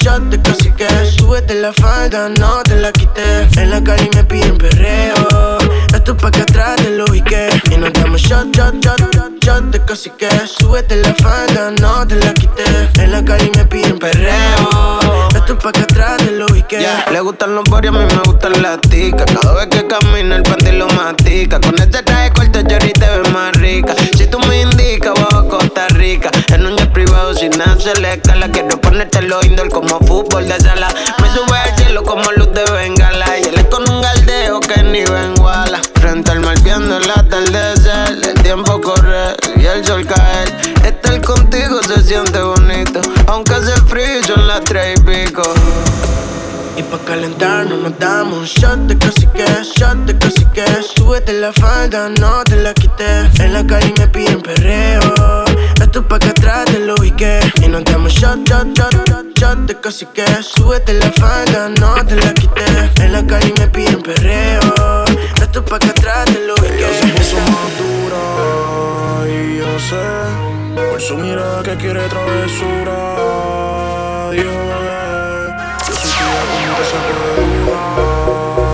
shot 0.00 0.22
de 0.24 0.42
que 0.42 1.06
Súbete 1.06 1.54
la 1.54 1.72
falda, 1.72 2.28
no 2.30 2.64
te 2.64 2.74
la 2.74 2.90
quité 2.90 3.46
En 3.60 3.70
la 3.70 3.80
calle 3.80 4.10
me 4.16 4.24
piden 4.24 4.58
perreo. 4.58 5.58
Esto 5.94 6.16
pa' 6.16 6.32
que 6.32 6.42
atrás 6.42 6.74
te 6.82 6.90
lo 6.90 7.04
ubiqué 7.04 7.48
Y 7.70 7.76
nos 7.76 7.92
damos 7.92 8.20
shot, 8.22 8.48
shot, 8.56 8.74
shot, 8.84 8.98
shot, 9.14 9.44
shot 9.44 9.64
de 9.70 9.80
que 9.84 9.94
Súbete 10.48 10.96
la 10.96 11.14
falda, 11.14 11.70
no 11.80 12.04
te 12.08 12.16
la 12.16 12.34
quité 12.34 12.64
En 13.00 13.12
la 13.12 13.24
calle 13.24 13.52
me 13.54 13.64
piden 13.66 14.00
perreo. 14.00 14.98
Esto 15.32 15.56
pa' 15.56 15.70
que 15.70 15.82
atrás 15.82 16.16
te 16.16 16.32
lo 16.32 16.46
ubiqué 16.46 16.80
Yeah, 16.80 17.06
Le 17.12 17.20
gustan 17.20 17.54
los 17.54 17.62
boris, 17.70 17.90
a 17.90 17.92
mí 17.92 18.04
me 18.04 18.22
gustan 18.24 18.60
las 18.60 18.80
ticas. 18.80 19.26
Cada 19.30 19.54
vez 19.54 19.68
que 19.68 19.86
camina 19.86 20.34
el 20.34 20.42
panty 20.42 20.72
lo 20.72 20.88
matica 20.88 21.60
Con 21.60 21.78
este 21.78 22.02
traje 22.02 22.32
corto 22.32 22.60
Jerry 22.68 22.92
te 22.92 23.06
ves 23.06 23.32
más 23.32 23.52
rica. 23.52 23.94
Si 24.16 24.26
tú 24.26 24.40
me 24.40 24.62
indicas, 24.62 25.14
bajo 25.14 25.36
a 25.36 25.48
Costa 25.48 25.86
En 25.98 26.66
un 26.66 26.76
jet 26.76 26.92
privado 26.92 27.32
sin 27.34 27.50
nada 27.50 27.74
se 27.80 27.98
le 27.98 28.12
escala. 28.12 28.50
Quiero 28.50 28.78
ponerte 28.80 29.22
los 29.22 29.42
indoor 29.46 29.70
como 29.70 29.98
fútbol 30.00 30.46
de 30.46 30.60
sala. 30.60 30.88
Me 31.22 31.28
sube 31.30 31.56
al 31.56 31.74
cielo 31.78 32.02
como 32.02 32.30
luz 32.32 32.52
de 32.52 32.70
bengala. 32.70 33.38
Y 33.38 33.44
él 33.44 33.54
es 33.54 33.64
con 33.64 33.88
un 33.88 34.02
galdeo 34.02 34.60
que 34.60 34.82
ni 34.82 35.04
benguala 35.04 35.80
Frente 35.94 36.32
al 36.32 36.40
mar 36.40 36.60
viendo 36.62 36.98
el 36.98 37.10
atardecer 37.10 38.18
El 38.22 38.34
tiempo 38.42 38.78
corre 38.80 39.36
y 39.56 39.64
el 39.64 39.84
sol 39.86 40.06
caer 40.06 40.54
Estar 40.84 41.20
contigo 41.22 41.82
se 41.82 42.02
siente 42.02 42.40
bonito 42.40 43.00
Aunque 43.28 43.54
hace 43.54 43.72
frío 43.86 44.22
son 44.26 44.46
las 44.46 44.60
tres 44.64 45.00
y 45.00 45.02
pico. 45.02 45.42
Y 46.76 46.82
pa' 46.82 46.98
calentarnos 47.06 47.78
nos 47.78 47.98
damos 47.98 48.38
un 48.38 48.44
shot 48.44 48.78
de 48.80 48.98
que, 48.98 49.08
shot 49.78 49.96
de 50.04 50.18
que 50.18 50.82
Súbete 50.94 51.32
la 51.32 51.54
falda, 51.54 52.10
no 52.20 52.44
te 52.44 52.56
la 52.56 52.74
quité 52.74 53.30
En 53.38 53.54
la 53.54 53.66
calle 53.66 53.94
me 53.98 54.08
piden 54.08 54.42
perreo 54.42 55.45
Esto 55.86 56.02
pa' 56.02 56.18
que 56.18 56.30
atrás 56.30 56.64
te 56.64 56.80
lo 56.80 56.96
ubiqué 56.96 57.38
Y 57.62 57.68
nos 57.68 57.84
damos 57.84 58.12
shot, 58.12 58.40
shot, 58.48 58.76
shot, 58.76 58.92
shot, 59.08 59.38
shot 59.38 59.58
de 59.68 59.74
que 59.76 60.26
Súbete 60.42 60.94
la 60.94 61.12
falda, 61.12 61.68
no 61.80 61.94
te 62.04 62.16
la 62.16 62.34
quité 62.34 62.64
En 63.00 63.12
la 63.12 63.24
calle 63.24 63.54
me 63.60 63.68
piden 63.68 64.02
perreo. 64.02 65.04
Esto 65.40 65.64
pa' 65.64 65.78
que 65.78 65.90
atrás 65.90 66.24
te 66.24 66.44
lo 66.44 66.54
ubiqué 66.54 66.74
Ella 66.74 66.88
se 67.00 67.06
puso 67.06 67.36
más 67.36 67.70
dura 67.78 68.24
y 69.28 69.58
yo 69.58 69.78
sé 69.88 70.04
Por 70.90 71.00
su 71.00 71.16
mirada 71.16 71.62
que 71.62 71.76
quiere 71.76 72.08
travesura. 72.08 72.98
Bebé 74.30 74.42
Yo 75.86 75.94
soy 75.94 76.10
tuya 76.10 76.36
como 76.50 76.74
te 76.76 76.84
saco 76.90 77.12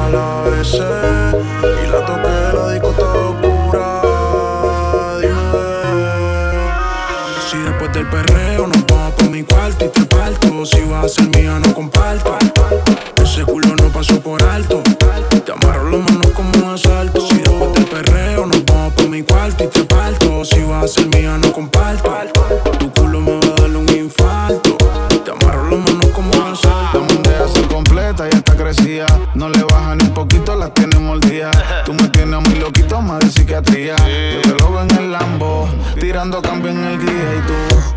de 0.01 0.13
La 0.13 0.27
besé 0.51 1.42
mi 9.43 9.45
cuarto 9.45 9.85
y 9.85 9.89
te 9.89 10.05
parto 10.05 10.65
Si 10.67 10.81
vas 10.83 11.05
a 11.05 11.09
ser 11.09 11.29
mía 11.37 11.59
no 11.59 11.75
comparto. 11.75 12.37
Ese 13.23 13.45
culo 13.45 13.75
no 13.77 13.89
pasó 13.89 14.21
por 14.21 14.43
alto. 14.43 14.83
Te 15.45 15.53
amarro 15.53 15.91
las 15.91 16.11
manos 16.11 16.31
como 16.33 16.51
un 16.65 16.75
asalto. 16.75 17.21
Si 17.29 17.37
después 17.37 17.73
del 17.75 17.87
perreo 17.87 18.47
nos 18.47 18.65
vamos 18.65 18.93
pa' 18.95 19.03
mi 19.05 19.23
cuarto 19.23 19.65
y 19.65 19.69
te 19.69 19.85
parto 19.85 20.45
Si 20.45 20.61
vas 20.65 20.85
a 20.85 20.89
ser 20.89 21.07
mía 21.09 21.39
no 21.39 21.53
comparto. 21.53 22.11
Tu 22.79 22.91
culo 22.93 23.21
me 23.21 23.33
va 23.33 23.55
a 23.57 23.61
dar 23.63 23.77
un 23.77 23.89
infarto. 23.89 24.77
Te 25.25 25.31
amarro 25.31 25.71
las 25.71 25.79
manos 25.81 26.11
como 26.13 26.31
un 26.31 26.53
asalto. 26.53 27.01
La 27.01 27.15
mundial 27.15 27.49
se 27.53 27.63
completa 27.63 28.29
y 28.29 28.37
está 28.37 28.57
crecida. 28.57 29.07
No 29.35 29.49
le 29.49 29.63
baja 29.65 29.97
ni 29.97 30.05
un 30.05 30.15
poquito, 30.15 30.55
las 30.55 30.73
tiene 30.75 30.99
mordidas. 30.99 31.57
Tú 31.85 31.95
me 31.95 32.09
tienes 32.09 32.35
a 32.35 32.41
mi 32.41 32.55
loquito, 32.57 33.01
más 33.01 33.21
de 33.21 33.31
psiquiatría. 33.31 33.97
Yo 33.97 34.41
te 34.43 34.63
lo 34.63 34.73
veo 34.73 34.83
en 34.83 34.91
el 34.99 35.13
Lambo, 35.13 35.69
tirando 35.99 36.41
cambio 36.43 36.71
en 36.71 36.85
el 36.85 36.99
guía. 36.99 37.35
Y 37.39 37.47
tú. 37.47 37.92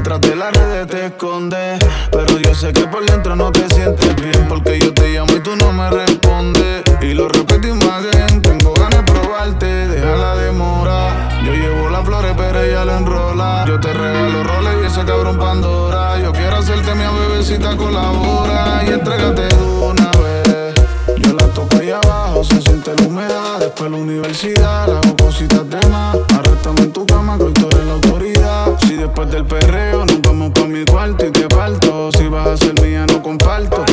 Detrás 0.00 0.20
de 0.22 0.34
las 0.34 0.50
redes 0.54 0.86
te 0.86 1.06
escondes. 1.08 1.78
Pero 2.10 2.38
yo 2.38 2.54
sé 2.54 2.72
que 2.72 2.86
por 2.86 3.04
dentro 3.04 3.36
no 3.36 3.52
te 3.52 3.68
sientes 3.68 4.16
bien. 4.16 4.46
Porque 4.48 4.78
yo 4.78 4.94
te 4.94 5.10
llamo 5.10 5.30
y 5.36 5.40
tú 5.40 5.54
no 5.56 5.74
me 5.74 5.90
respondes. 5.90 6.84
Y 7.02 7.12
lo 7.12 7.28
repito 7.28 7.68
y 7.68 7.72
más 7.72 8.02
bien, 8.10 8.40
tengo 8.40 8.72
ganas 8.72 9.04
de 9.04 9.12
probarte. 9.12 9.66
Deja 9.66 10.16
la 10.16 10.36
demora. 10.36 11.28
Yo 11.44 11.52
llevo 11.52 11.90
las 11.90 12.02
flores, 12.02 12.32
pero 12.34 12.62
ella 12.62 12.86
la 12.86 12.96
enrola. 12.96 13.64
Yo 13.68 13.78
te 13.78 13.92
regalo 13.92 14.42
roles 14.42 14.72
y 14.82 14.86
ese 14.86 15.04
cabrón 15.04 15.38
Pandora. 15.38 16.18
Yo 16.18 16.32
quiero 16.32 16.56
hacerte 16.56 16.94
mi 16.94 17.04
bebecita 17.04 17.76
colabora. 17.76 18.82
Y 18.86 18.92
entrégate 18.92 19.54
una 19.54 20.10
vez. 20.12 20.74
Yo 21.18 21.34
la 21.34 21.44
toco 21.48 21.76
ahí 21.76 21.90
abajo, 21.90 22.42
se 22.42 22.58
siente 22.62 22.92
la 22.96 23.06
humedad. 23.06 23.58
Después 23.58 23.90
la 23.90 23.98
universidad, 23.98 24.86
le 24.86 24.96
hago 24.96 25.14
cositas 25.14 25.68
de. 25.68 25.76
Arréstame 25.76 26.84
en 26.84 26.92
tu 26.94 27.04
cama, 27.04 27.36
que 27.36 27.44
hoy 27.44 27.52
tú 27.52 27.68
la 27.84 27.92
autoridad. 27.92 28.39
Si 28.82 28.96
después 28.96 29.30
del 29.30 29.44
perreo 29.44 30.04
nos 30.04 30.20
vamos 30.22 30.50
pa' 30.50 30.64
mi 30.66 30.84
cuarto 30.84 31.26
y 31.26 31.30
te 31.30 31.46
parto. 31.48 32.10
Si 32.12 32.28
vas 32.28 32.46
a 32.48 32.56
ser 32.56 32.80
mía, 32.80 33.06
no 33.06 33.22
comparto. 33.22 33.84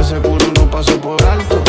Ese 0.00 0.16
culo 0.20 0.46
no 0.54 0.70
paso 0.70 1.00
por 1.00 1.22
alto. 1.24 1.62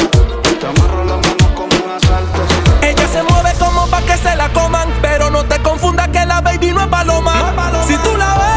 Te 0.60 0.66
amarro 0.66 1.04
las 1.06 1.18
manos 1.18 1.52
como 1.56 1.68
un 1.68 1.92
asalto. 1.96 2.42
Ella 2.82 3.08
se 3.08 3.24
mueve 3.24 3.52
como 3.60 3.88
pa' 3.88 4.02
que 4.02 4.18
se 4.18 4.36
la 4.36 4.50
coman, 4.50 4.90
pero 5.02 5.30
no 5.30 5.44
te 5.46 5.62
confundas 5.62 6.08
que 6.10 6.26
la 6.26 6.42
baby 6.42 6.72
no 6.72 6.82
es 6.82 6.88
paloma. 6.88 7.54
Si 7.88 7.96
tú 7.98 8.16
la 8.18 8.36
ves 8.38 8.57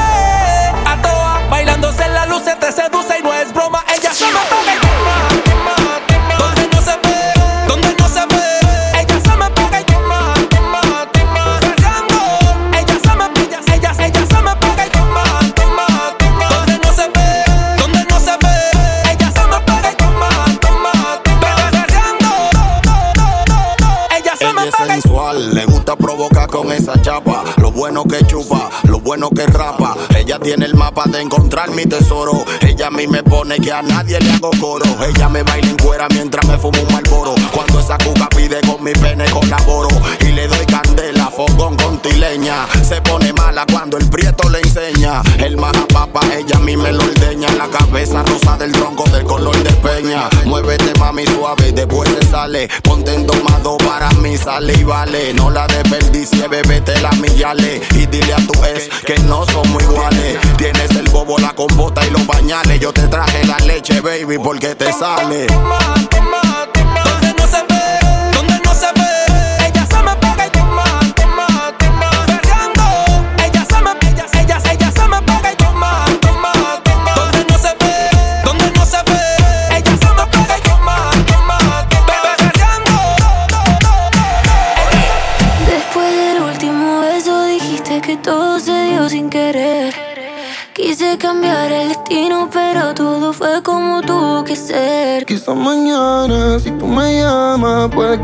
con 26.51 26.73
esa 26.73 27.01
chapa. 27.01 27.45
Lo 27.59 27.71
bueno 27.71 28.05
que 28.05 28.25
chupa, 28.27 28.71
lo 28.85 29.01
bueno 29.01 29.31
que 29.31 29.47
rapa. 29.47 29.97
Ella 30.31 30.39
tiene 30.39 30.67
el 30.67 30.77
mapa 30.77 31.07
de 31.09 31.23
encontrar 31.23 31.73
mi 31.73 31.87
tesoro. 31.87 32.45
Ella 32.61 32.87
a 32.87 32.91
mí 32.93 33.09
me 33.09 33.21
pone 33.21 33.59
que 33.59 33.73
a 33.73 33.83
nadie 33.83 34.17
le 34.21 34.31
hago 34.31 34.53
coro. 34.61 34.85
Ella 35.05 35.29
me 35.29 35.43
baila 35.43 35.69
en 35.69 35.77
cuera 35.77 36.07
mientras 36.09 36.47
me 36.47 36.57
fumo 36.57 36.81
un 36.81 36.93
malboro. 36.93 37.35
Cuando 37.53 37.81
esa 37.81 37.99
cuca 37.99 38.29
pide 38.29 38.61
con 38.61 38.81
mi 38.85 38.93
pene 38.93 39.25
colaboro. 39.29 39.89
Y 40.21 40.27
le 40.27 40.47
doy 40.47 40.65
candela, 40.67 41.27
fogón 41.31 41.77
con 41.79 41.99
tileña. 42.01 42.69
Se 42.89 43.03
pone 43.03 43.33
mala 43.33 43.67
cuando 43.73 43.97
el 43.97 44.09
prieto 44.09 44.49
le 44.51 44.61
enseña. 44.61 45.21
El 45.39 45.57
majapapa, 45.57 46.21
ella 46.33 46.59
a 46.59 46.61
mí 46.61 46.77
me 46.77 46.93
lo 46.93 47.03
ordeña. 47.03 47.49
La 47.55 47.67
cabeza 47.67 48.23
rosa 48.23 48.57
del 48.57 48.71
tronco 48.71 49.03
del 49.11 49.25
color 49.25 49.61
de 49.65 49.73
peña. 49.73 50.29
Muévete 50.45 50.97
mami 51.01 51.27
suave, 51.27 51.73
después 51.73 52.09
te 52.17 52.25
sale. 52.29 52.69
Ponte 52.85 53.15
endomado 53.15 53.77
para 53.79 54.09
mí, 54.23 54.37
sale 54.37 54.75
y 54.75 54.85
vale. 54.85 55.35
No 55.35 55.51
la 55.51 55.67
desperdicie, 55.67 56.47
bebé, 56.47 56.81
te 56.83 57.01
la 57.01 57.11
millale. 57.11 57.83
Y 57.97 58.07
dile 58.07 58.33
a 58.33 58.37
tu 58.37 58.65
ex 58.65 58.89
que 59.05 59.19
no 59.25 59.45
somos 59.47 59.83
iguales. 59.83 60.20
Tienes 60.57 60.91
el 60.93 61.09
bobo, 61.09 61.39
la 61.39 61.53
compota 61.53 62.07
y 62.07 62.11
los 62.11 62.23
pañales. 62.23 62.79
Yo 62.81 62.93
te 62.93 63.09
traje 63.09 63.45
la 63.47 63.59
leche, 63.59 64.01
baby, 64.01 64.39
porque 64.39 64.75
te 64.75 64.93
sale. 64.93 65.47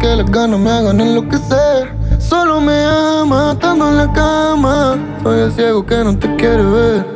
que 0.07 0.17
las 0.17 0.31
ganas 0.31 0.61
me 0.61 0.71
hagan 0.71 1.01
enloquecer. 1.01 1.93
Solo 2.19 2.61
me 2.61 2.85
ama 2.85 3.53
estando 3.53 3.89
en 3.89 3.97
la 3.97 4.13
cama. 4.13 4.99
Soy 5.23 5.41
el 5.41 5.53
ciego 5.53 5.85
que 5.85 6.05
no 6.05 6.17
te 6.17 6.37
quiere 6.37 6.63
ver. 6.63 7.16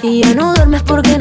Y 0.00 0.22
ya 0.22 0.34
no 0.34 0.54
duermes 0.54 0.82
porque 0.82 1.18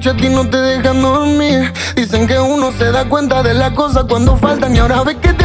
noche 0.00 0.08
a 0.08 0.16
ti 0.16 0.30
no 0.30 0.48
te 0.48 0.56
dejan 0.56 1.02
dormir. 1.02 1.72
Dicen 1.94 2.26
que 2.26 2.38
uno 2.40 2.72
se 2.72 2.90
da 2.90 3.06
cuenta 3.06 3.42
de 3.42 3.52
las 3.52 3.72
cosas 3.72 4.04
cuando 4.08 4.34
faltan 4.38 4.74
y 4.74 4.78
ahora 4.78 5.02
ves 5.04 5.16
que 5.20 5.39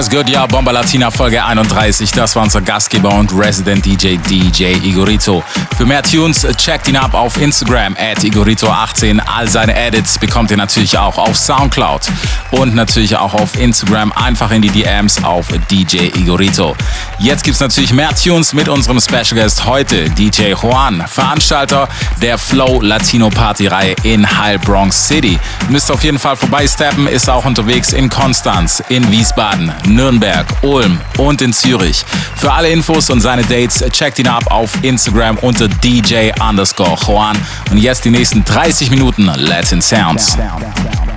was 0.00 0.08
good, 0.08 0.30
ja, 0.30 0.46
Bomba 0.46 0.70
Latina 0.70 1.10
Folge 1.10 1.44
31. 1.44 2.10
Das 2.12 2.34
war 2.34 2.42
unser 2.42 2.62
Gastgeber 2.62 3.12
und 3.16 3.30
Resident 3.36 3.84
DJ 3.84 4.16
DJ 4.16 4.76
Igorito. 4.82 5.44
Für 5.76 5.84
mehr 5.84 6.02
Tunes 6.02 6.46
checkt 6.56 6.88
ihn 6.88 6.96
ab 6.96 7.12
auf 7.12 7.38
Instagram 7.38 7.94
at 7.98 8.20
Igorito18. 8.20 9.20
All 9.20 9.46
seine 9.46 9.76
Edits 9.76 10.18
bekommt 10.18 10.52
ihr 10.52 10.56
natürlich 10.56 10.96
auch 10.96 11.18
auf 11.18 11.36
Soundcloud 11.36 12.00
und 12.50 12.74
natürlich 12.74 13.14
auch 13.14 13.34
auf 13.34 13.58
Instagram. 13.58 14.10
Einfach 14.12 14.50
in 14.52 14.62
die 14.62 14.70
DMs 14.70 15.22
auf 15.22 15.48
DJ 15.70 16.06
Igorito. 16.16 16.74
Jetzt 17.20 17.44
gibt's 17.44 17.60
natürlich 17.60 17.92
mehr 17.92 18.14
Tunes 18.14 18.54
mit 18.54 18.66
unserem 18.66 18.98
Special 18.98 19.34
Guest 19.34 19.66
heute, 19.66 20.08
DJ 20.08 20.54
Juan, 20.54 21.04
Veranstalter 21.06 21.86
der 22.22 22.38
Flow 22.38 22.80
Latino 22.80 23.28
Party 23.28 23.66
Reihe 23.66 23.94
in 24.04 24.26
Heilbronx 24.38 25.06
City. 25.06 25.38
Müsst 25.68 25.90
auf 25.90 26.02
jeden 26.02 26.18
Fall 26.18 26.34
vorbeisteppen, 26.34 27.06
ist 27.06 27.28
auch 27.28 27.44
unterwegs 27.44 27.92
in 27.92 28.08
Konstanz, 28.08 28.82
in 28.88 29.12
Wiesbaden, 29.12 29.70
Nürnberg, 29.86 30.46
Ulm 30.62 30.98
und 31.18 31.42
in 31.42 31.52
Zürich. 31.52 32.06
Für 32.36 32.54
alle 32.54 32.70
Infos 32.70 33.10
und 33.10 33.20
seine 33.20 33.42
Dates 33.42 33.84
checkt 33.90 34.18
ihn 34.18 34.28
ab 34.28 34.44
auf 34.46 34.82
Instagram 34.82 35.36
unter 35.42 35.68
DJ 35.68 36.30
underscore 36.40 36.96
Juan. 37.06 37.36
Und 37.70 37.76
jetzt 37.76 38.02
die 38.06 38.10
nächsten 38.10 38.46
30 38.46 38.90
Minuten 38.90 39.26
Latin 39.36 39.82
Sounds. 39.82 40.36
Down, 40.36 40.58
down, 40.58 40.60
down, 40.60 41.09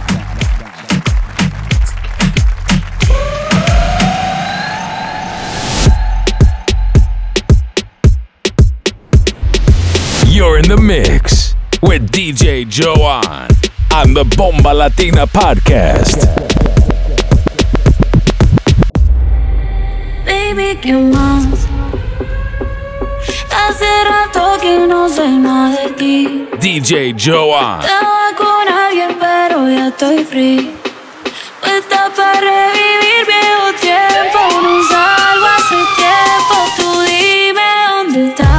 the 10.76 10.82
mix 10.82 11.56
with 11.84 12.10
DJ 12.10 12.68
Joan 12.68 13.48
on 13.94 14.14
the 14.16 14.24
Bomba 14.36 14.74
Latina 14.74 15.28
podcast. 15.28 16.18
Baby, 20.26 20.80
¿qué 20.82 20.94
más? 20.94 21.68
Hace 23.52 23.86
rato 24.10 24.58
que 24.62 24.88
no 24.88 25.08
soy 25.10 25.38
más 25.38 25.78
de 25.78 25.90
ti. 25.92 26.48
DJ 26.60 27.14
Joan. 27.24 27.82
Estaba 27.82 28.32
con 28.36 28.68
alguien, 28.68 29.16
pero 29.20 29.70
ya 29.70 29.90
estoy 29.90 30.24
free. 30.24 30.72
Puesta 31.62 32.10
para 32.16 32.40
revivir 32.40 33.22
viejo 33.28 33.68
tiempo. 33.80 34.40
No 34.64 34.84
salgo 34.90 35.46
hace 35.56 35.80
tiempo. 36.02 36.56
Tú 36.78 37.02
dime 37.02 37.62
dónde 37.90 38.30
estás. 38.30 38.53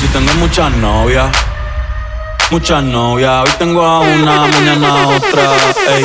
si 0.00 0.06
tengo 0.08 0.32
muchas 0.34 0.70
novias, 0.76 1.28
muchas 2.50 2.82
novias. 2.82 3.42
Hoy 3.44 3.50
tengo 3.58 3.84
a 3.84 4.00
una, 4.00 4.46
mañana 4.46 4.88
a 4.88 5.08
otra. 5.08 5.42
Ey. 5.88 6.04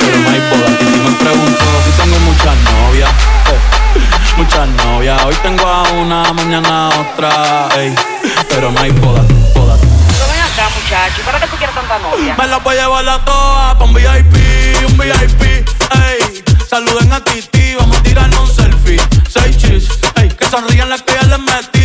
Pero 0.00 0.18
no 0.18 0.30
hay 0.30 0.40
boda, 0.50 0.78
Titi 0.78 0.98
me 0.98 1.10
preguntó 1.12 1.64
si 1.84 1.90
tengo 2.02 2.18
muchas 2.20 2.56
novias, 2.72 3.10
eh. 3.10 4.36
muchas 4.36 4.68
novias. 4.68 5.24
Hoy 5.24 5.34
tengo 5.42 5.66
a 5.66 5.82
una, 5.90 6.32
mañana 6.32 6.88
a 6.88 7.00
otra. 7.00 7.68
Ey. 7.76 7.94
Pero 8.48 8.70
no 8.70 8.80
hay 8.80 8.90
boda, 8.92 9.22
acá, 9.22 10.68
muchacho, 10.76 11.22
¿para 11.24 11.40
qué 11.40 11.48
tú 11.48 11.56
quieres 11.56 11.74
tanta 11.74 11.98
novia? 11.98 12.36
Me 12.38 12.46
la 12.46 12.58
voy 12.58 12.76
a 12.76 12.82
llevar 12.82 13.04
la 13.04 13.24
toa 13.24 13.76
pa' 13.76 13.84
un 13.84 13.94
VIP, 13.94 14.34
un 14.86 14.96
VIP, 14.96 15.42
ey. 15.42 16.44
Saluden 16.68 17.12
a 17.12 17.22
Titi, 17.22 17.74
vamos 17.74 17.96
a 17.96 18.02
tirarnos 18.02 18.40
un 18.40 18.54
selfie. 18.54 19.00
Seis 19.28 19.56
chis, 19.56 19.88
ey, 20.16 20.28
que 20.28 20.46
sonrían 20.46 20.88
las 20.88 21.02
que 21.02 21.14
ya 21.14 21.22
les 21.22 21.38
metí. 21.40 21.84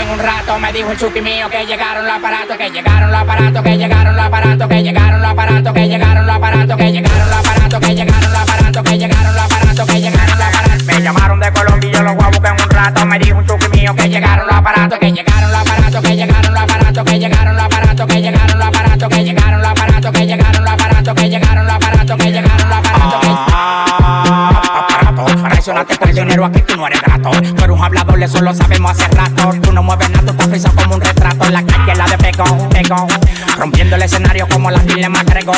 en 0.00 0.10
un 0.10 0.18
rato 0.18 0.58
me 0.58 0.72
dijo 0.72 0.90
el 0.90 0.98
chuki 0.98 1.20
mío 1.20 1.48
que 1.48 1.64
llegaron 1.66 2.04
los 2.04 2.16
aparatos, 2.16 2.56
que 2.56 2.70
llegaron 2.70 3.10
los 3.10 3.20
aparatos, 3.20 3.62
que 3.62 3.76
llegaron 3.76 4.16
los 4.16 4.24
aparatos, 4.24 4.68
que 4.68 4.82
llegaron 4.82 5.22
los 5.22 5.30
aparatos, 5.30 5.72
que 5.72 5.86
llegaron 5.88 6.26
los 6.26 6.36
aparatos, 6.36 6.76
que 6.76 6.92
llegaron 6.92 7.30
los 7.30 7.36
aparatos, 7.36 7.80
que 7.80 7.94
llegaron 7.94 8.32
los 8.32 8.40
aparatos, 8.40 8.82
que 8.82 8.98
llegaron 8.98 9.34
los 9.34 9.44
aparatos, 9.44 9.86
que 9.86 10.00
llegaron 10.00 10.38
los 10.38 10.46
aparatos. 10.46 10.84
Me 10.84 11.00
llamaron 11.00 11.40
de 11.40 11.52
Colombia 11.52 11.90
y 11.90 11.92
yo 11.92 12.02
los 12.02 12.14
voy 12.14 12.24
a 12.24 12.28
buscar 12.28 12.56
en 12.56 12.64
un 12.64 12.70
rato, 12.70 13.06
me 13.06 13.18
dijo 13.18 13.38
un 13.38 13.46
chuki 13.46 13.68
mío 13.68 13.94
que 13.94 14.08
llegaron 14.08 14.46
los 14.46 14.56
aparatos, 14.56 14.98
que 14.98 15.12
llegaron 15.12 15.52
los 15.52 15.60
aparatos, 15.60 16.02
que 16.02 16.16
llegaron 16.16 16.54
los 16.54 16.62
aparatos, 16.62 17.04
que 17.04 17.18
llegaron 17.18 17.56
los 17.56 17.64
aparatos, 17.64 18.06
que 18.06 18.22
llegaron 18.22 18.58
los 18.58 18.66
aparatos, 18.66 19.08
que 19.08 19.22
llegaron 19.22 19.48
los 19.48 19.68
aparatos, 19.68 20.12
que 20.12 20.26
llegaron 20.26 20.64
los 20.64 20.72
aparatos, 20.72 21.14
que 21.14 21.28
llegaron 21.28 21.66
los 21.66 21.74
aparatos, 21.74 22.16
que 22.16 22.30
llegaron 22.30 22.68
los 22.68 22.76
aparatos. 22.76 23.20
que 23.20 23.28
llegaron 23.28 24.54
los 24.54 24.78
aparatos. 24.78 25.42
Reaccionaste 25.42 25.96
por 25.96 26.12
dinero 26.12 26.44
aquí, 26.44 26.60
tú 26.62 26.76
no 26.76 26.86
eres 26.86 27.00
grato. 27.02 27.30
Pero 27.56 27.74
un 27.74 27.84
hablador, 27.84 28.22
eso 28.22 28.40
lo 28.40 28.54
sabemos 28.54 28.90
hace 28.90 29.08
rato. 29.08 29.52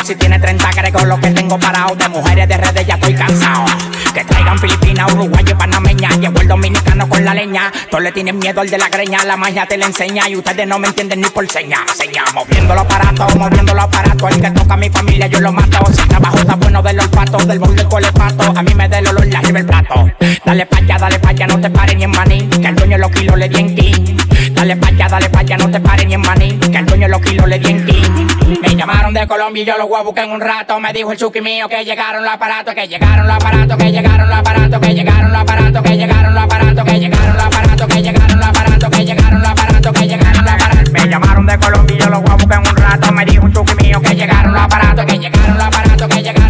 si 0.04 0.16
tiene 0.16 0.38
30 0.38 0.70
gregos 0.72 1.04
lo 1.04 1.20
que 1.20 1.30
tengo 1.30 1.58
parado 1.58 1.94
De 1.94 2.08
mujeres 2.08 2.48
de 2.48 2.56
redes 2.56 2.86
ya 2.86 2.94
estoy 2.94 3.14
cansado. 3.14 3.66
Que 4.12 4.24
traigan 4.24 4.58
Filipinas, 4.58 5.12
Uruguay 5.12 5.44
y 5.46 5.54
Panameña. 5.54 6.08
Llevo 6.18 6.40
el 6.40 6.48
dominicano 6.48 7.08
con 7.08 7.24
la 7.24 7.34
leña. 7.34 7.70
Todos 7.90 8.02
le 8.02 8.12
tienen 8.12 8.38
miedo 8.38 8.60
al 8.60 8.70
de 8.70 8.78
la 8.78 8.88
greña. 8.88 9.24
La 9.24 9.36
magia 9.36 9.66
te 9.66 9.76
la 9.76 9.86
enseña 9.86 10.28
y 10.28 10.36
ustedes 10.36 10.66
no 10.66 10.78
me 10.78 10.88
entienden 10.88 11.20
ni 11.20 11.28
por 11.28 11.46
seña. 11.48 11.84
Seña, 11.94 12.24
moviendo 12.34 12.74
los 12.74 12.84
aparatos, 12.84 13.36
moviendo 13.36 13.74
los 13.74 13.84
aparatos. 13.84 14.30
El 14.30 14.40
que 14.40 14.50
toca 14.50 14.74
a 14.74 14.76
mi 14.76 14.88
familia 14.90 15.26
yo 15.26 15.40
lo 15.40 15.52
mato. 15.52 15.84
Si 15.92 16.00
el 16.00 16.08
trabajo 16.08 16.38
está 16.38 16.56
bueno 16.56 16.82
del 16.82 16.98
olfato, 16.98 17.38
del 17.38 17.58
bol 17.58 17.76
del 17.76 17.88
colepato. 17.88 18.52
A 18.56 18.62
mí 18.62 18.74
me 18.74 18.88
da 18.88 18.98
el 18.98 19.06
olor 19.08 19.26
la 19.26 19.38
arriba 19.38 19.58
el 19.58 19.66
plato. 19.66 20.10
Dale 20.44 20.66
pa' 20.66 20.78
allá, 20.78 20.98
dale 20.98 21.18
pa' 21.18 21.30
allá, 21.30 21.46
no 21.46 21.60
te 21.60 21.70
pares 21.70 21.96
ni 21.96 22.04
en 22.04 22.10
maní 22.10 22.48
Que 22.48 22.68
el 22.68 22.74
dueño 22.74 22.98
los 22.98 23.10
kilos 23.10 23.36
le 23.36 23.48
di 23.48 23.60
en 23.60 23.74
king. 23.74 24.16
Dale 24.52 24.76
pa' 24.76 24.88
allá, 24.88 25.08
dale 25.08 25.28
pa' 25.28 25.40
allá, 25.40 25.56
no 25.58 25.70
te 25.70 25.80
pares 25.80 26.06
ni 26.06 26.14
en 26.14 26.22
maní 26.22 26.58
Que 26.58 26.78
el 26.78 26.86
dueño 26.86 27.08
los 27.08 27.20
kilos 27.20 27.46
le 27.46 27.58
di 27.58 27.70
en 27.70 27.86
king. 27.86 28.35
Me 28.46 28.76
llamaron 28.76 29.12
de 29.12 29.26
Colombia 29.26 29.62
y 29.64 29.66
yo 29.66 29.76
los 29.76 29.88
voy 29.88 29.98
a 29.98 30.02
buscar 30.02 30.24
en 30.24 30.30
un 30.30 30.40
rato. 30.40 30.78
Me 30.78 30.92
dijo 30.92 31.10
el 31.10 31.18
chuki 31.18 31.40
mío 31.40 31.68
que 31.68 31.84
llegaron 31.84 32.22
los 32.22 32.32
aparatos, 32.32 32.74
que 32.74 32.86
llegaron 32.86 33.26
los 33.26 33.36
aparatos, 33.36 33.76
que 33.76 33.90
llegaron 33.90 34.28
los 34.28 34.38
aparatos, 34.38 34.80
que 34.80 34.94
llegaron 34.94 35.32
los 35.32 35.40
aparatos, 35.40 35.82
que 35.82 35.96
llegaron 35.96 36.32
los 36.32 36.42
aparatos, 36.44 36.82
que 36.84 36.92
llegaron 37.00 37.36
los 37.36 37.44
aparatos, 37.44 37.88
que 37.88 38.02
llegaron 38.02 38.38
los 38.38 38.46
aparatos, 38.46 38.90
que 38.90 39.04
llegaron 39.04 39.40
los 39.40 39.48
aparatos, 39.50 39.92
que 39.92 40.06
llegaron 40.06 40.44
los 40.44 40.52
aparatos. 40.52 40.92
Me 40.92 41.08
llamaron 41.08 41.46
de 41.46 41.58
Colombia 41.58 41.96
y 41.96 42.00
yo 42.00 42.08
los 42.08 42.22
voy 42.22 42.30
a 42.30 42.34
buscar 42.34 42.62
en 42.62 42.70
un 42.70 42.76
rato. 42.76 43.12
Me 43.12 43.24
dijo 43.24 43.44
un 43.44 43.52
chuki 43.52 43.74
mío 43.74 44.00
que 44.00 44.14
llegaron 44.14 44.52
los 44.52 44.62
aparatos, 44.62 45.04
que 45.06 45.18
llegaron 45.18 45.54
los 45.56 45.66
aparatos, 45.66 46.08
que 46.08 46.22
llegaron 46.22 46.45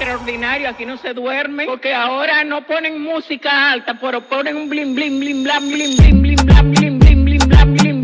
extraordinario, 0.00 0.68
aquí 0.68 0.86
no 0.86 0.96
se 0.96 1.12
duerme, 1.12 1.66
porque 1.66 1.92
ahora 1.92 2.42
no 2.44 2.62
ponen 2.62 3.02
música 3.02 3.70
alta, 3.70 3.98
pero 4.00 4.22
ponen 4.22 4.56
un 4.56 4.68
blim 4.68 4.94
blim 4.94 5.20
blim 5.20 5.44
blam 5.44 5.68
blim 5.68 5.96
blim 5.96 6.22
blim 6.22 6.46
blam 6.46 6.70
blim 6.70 6.98
blim 6.98 7.24
blim 7.24 7.48
blam 7.48 7.74
blim 7.74 7.99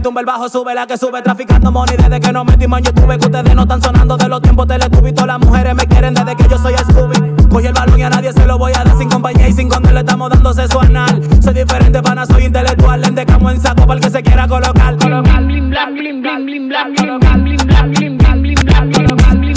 tumba 0.00 0.20
el 0.20 0.26
bajo, 0.26 0.48
sube 0.48 0.74
la 0.74 0.86
que 0.86 0.96
sube, 0.96 1.22
traficando 1.22 1.70
money 1.70 1.96
desde 1.96 2.20
que 2.20 2.32
no 2.32 2.44
metí 2.44 2.66
man 2.66 2.82
que 2.82 2.90
ustedes 2.90 3.54
no 3.54 3.62
están 3.62 3.82
sonando 3.82 4.16
de 4.16 4.28
los 4.28 4.40
tiempos 4.42 4.66
teletubbies, 4.66 5.14
todas 5.14 5.28
las 5.28 5.40
mujeres 5.40 5.74
me 5.74 5.86
quieren 5.86 6.14
desde 6.14 6.36
que 6.36 6.48
yo 6.48 6.58
soy 6.58 6.74
Scooby. 6.74 7.48
Cogí 7.48 7.66
el 7.66 7.72
balón 7.72 7.98
y 7.98 8.02
a 8.02 8.10
nadie 8.10 8.32
se 8.32 8.46
lo 8.46 8.58
voy 8.58 8.72
a 8.72 8.84
dar 8.84 8.96
sin 8.98 9.08
compañía 9.08 9.48
y 9.48 9.52
sin 9.52 9.68
condón 9.68 9.94
le 9.94 10.00
estamos 10.00 10.30
dando 10.30 10.52
sexo 10.52 10.80
anal. 10.80 11.22
Soy 11.42 11.54
diferente, 11.54 12.02
pana, 12.02 12.26
soy 12.26 12.44
intelectual, 12.44 13.00
lente 13.00 13.22
en 13.22 13.60
saco 13.60 13.86
para 13.86 13.94
el 13.94 14.00
que 14.00 14.10
se 14.10 14.22
quiera 14.22 14.46
colocar. 14.46 14.96
Colocar, 14.96 15.44
blim, 15.44 15.70
blam, 15.70 15.94
blim, 15.94 16.22
blam, 16.22 16.44
blim, 16.44 16.68
blam, 16.68 16.94
colocar, 16.94 17.40
blim, 17.40 17.56
blam, 17.66 17.90
blim, 17.92 18.18
blim, 18.18 18.92
colocar. 18.92 19.47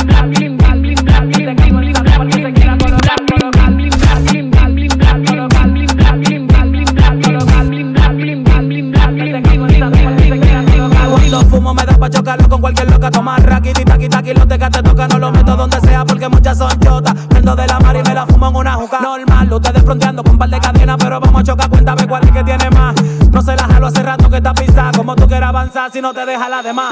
pa' 12.02 12.10
chocarlo 12.10 12.50
con 12.50 12.60
cualquier 12.60 12.90
loca. 12.90 13.12
Tomar 13.12 13.42
raquiti, 13.44 13.86
taqui, 13.86 14.10
taqui, 14.10 14.34
los 14.34 14.48
tecas 14.48 14.72
te 14.72 14.82
tocan. 14.82 15.08
No 15.10 15.20
lo 15.20 15.32
meto 15.32 15.56
donde 15.56 15.80
sea 15.82 16.04
porque 16.04 16.28
muchas 16.28 16.58
son 16.58 16.72
chotas. 16.80 17.14
Prendo 17.30 17.56
de 17.56 17.68
la 17.68 17.80
mar 17.80 17.96
y 17.96 18.02
me 18.02 18.14
la 18.14 18.26
fumo 18.26 18.50
en 18.50 18.56
una 18.56 18.74
juca. 18.74 19.00
Normal, 19.00 19.54
ustedes 19.54 19.84
fronteando 19.84 20.24
con 20.24 20.34
un 20.34 20.40
par 20.40 20.50
de 20.50 20.60
cadenas, 20.60 20.98
pero 21.00 21.20
vamos 21.20 21.42
a 21.42 21.44
chocar. 21.44 21.70
Cuéntame 21.70 22.08
cuál 22.08 22.24
es 22.24 22.32
que 22.32 22.44
tiene 22.44 22.70
más. 22.72 22.96
No 23.32 23.42
se 23.42 23.56
la 23.56 23.64
jalo 23.68 23.88
hace 23.88 24.02
rato 24.02 24.30
que 24.30 24.38
está 24.38 24.54
pisada. 24.54 24.92
Como 24.92 25.16
tú 25.16 25.28
quieras 25.28 25.50
avanzar 25.50 25.92
si 25.92 26.02
no 26.02 26.12
te 26.12 26.26
deja 26.26 26.50
la 26.50 26.64
demás. 26.64 26.92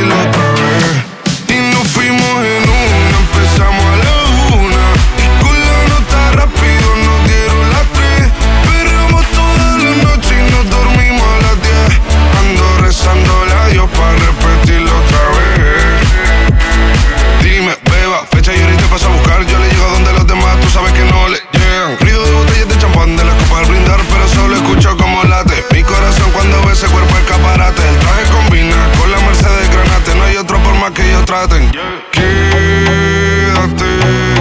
Quédate, 31.31 31.71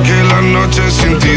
que 0.02 0.24
la 0.24 0.40
noche 0.40 0.90
sin 0.90 1.16
ti 1.20 1.36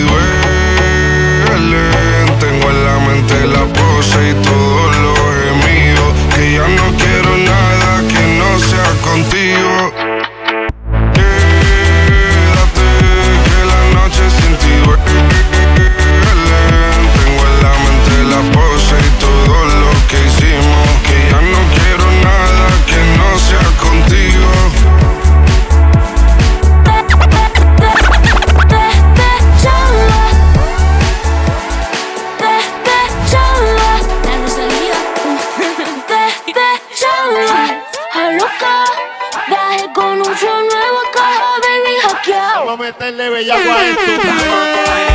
ella 43.44 43.56
guay. 43.64 45.13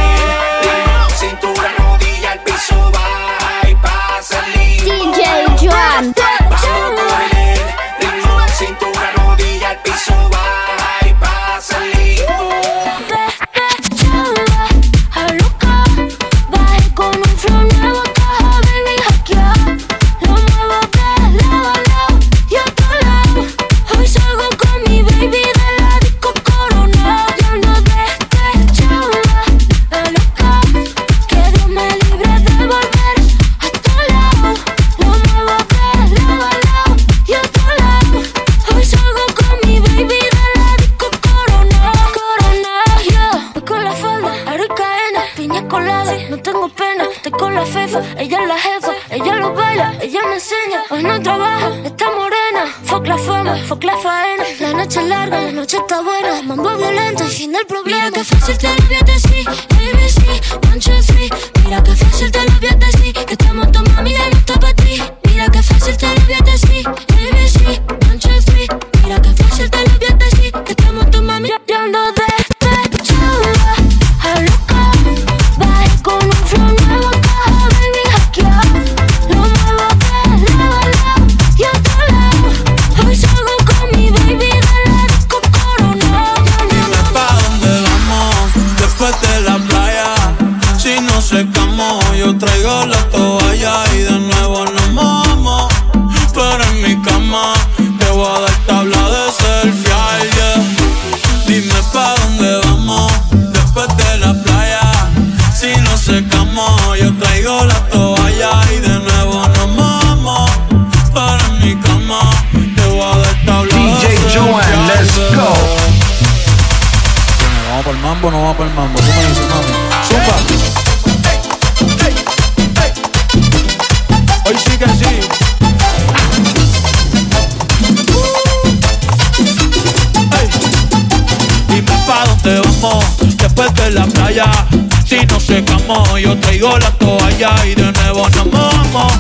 secamos. 135.49 136.21
Yo 136.21 136.39
traigo 136.39 136.79
la 136.79 136.91
toalla 136.93 137.51
y 137.67 137.75
de 137.75 137.91
nuevo 137.93 138.29
nos 138.29 138.47
mojamos. 138.47 139.13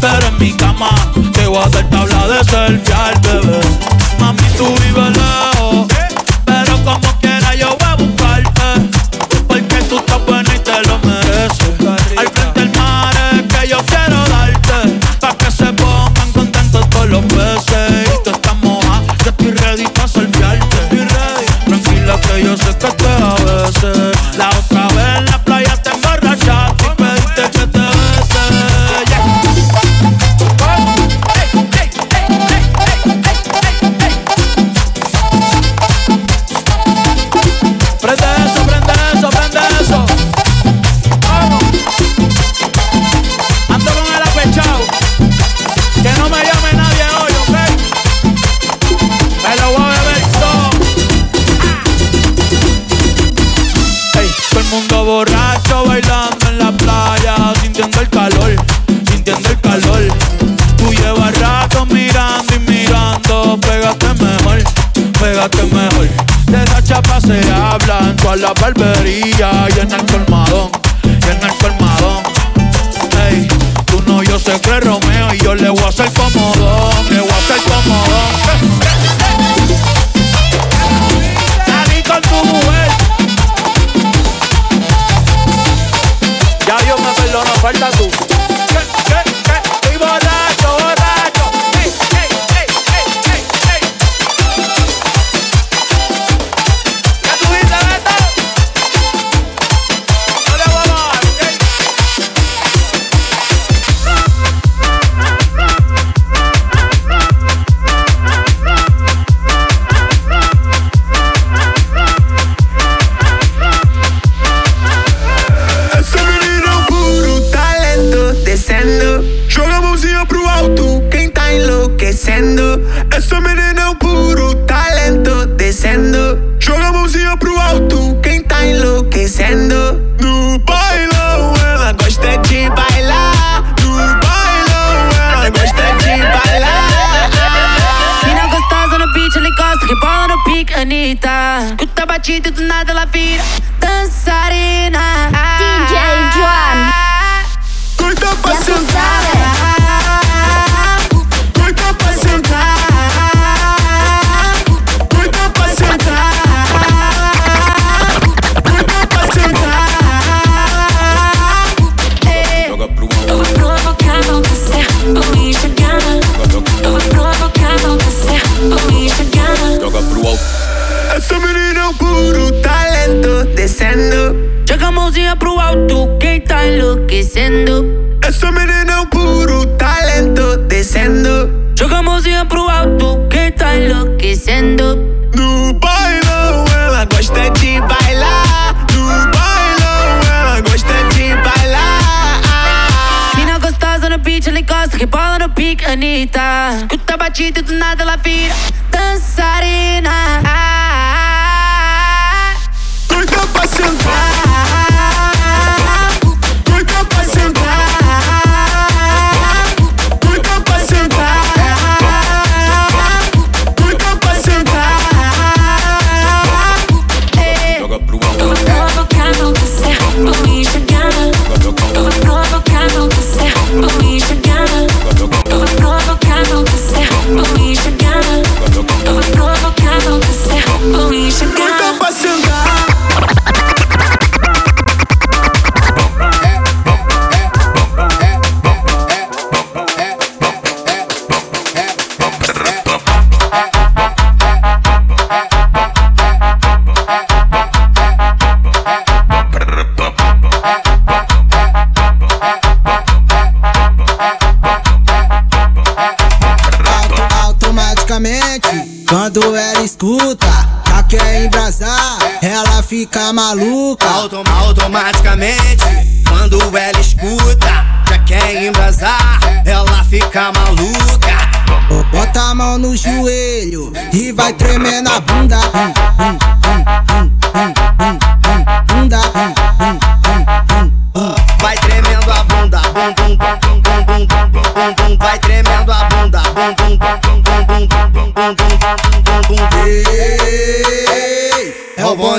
Pero 0.00 0.26
en 0.28 0.38
mi 0.38 0.52
cama 0.52 0.90
te 1.32 1.46
voy 1.46 1.58
a 1.58 1.66
hacer 1.66 1.88
tabla 1.90 2.26
de 2.28 2.44
selfie 2.44 2.94
al 2.94 3.20
bebé. 3.20 3.60
Mami, 4.18 4.42
tú 4.56 4.66
vives 4.66 5.10
lejos, 5.18 5.86
pero 6.44 6.76
como 6.84 7.13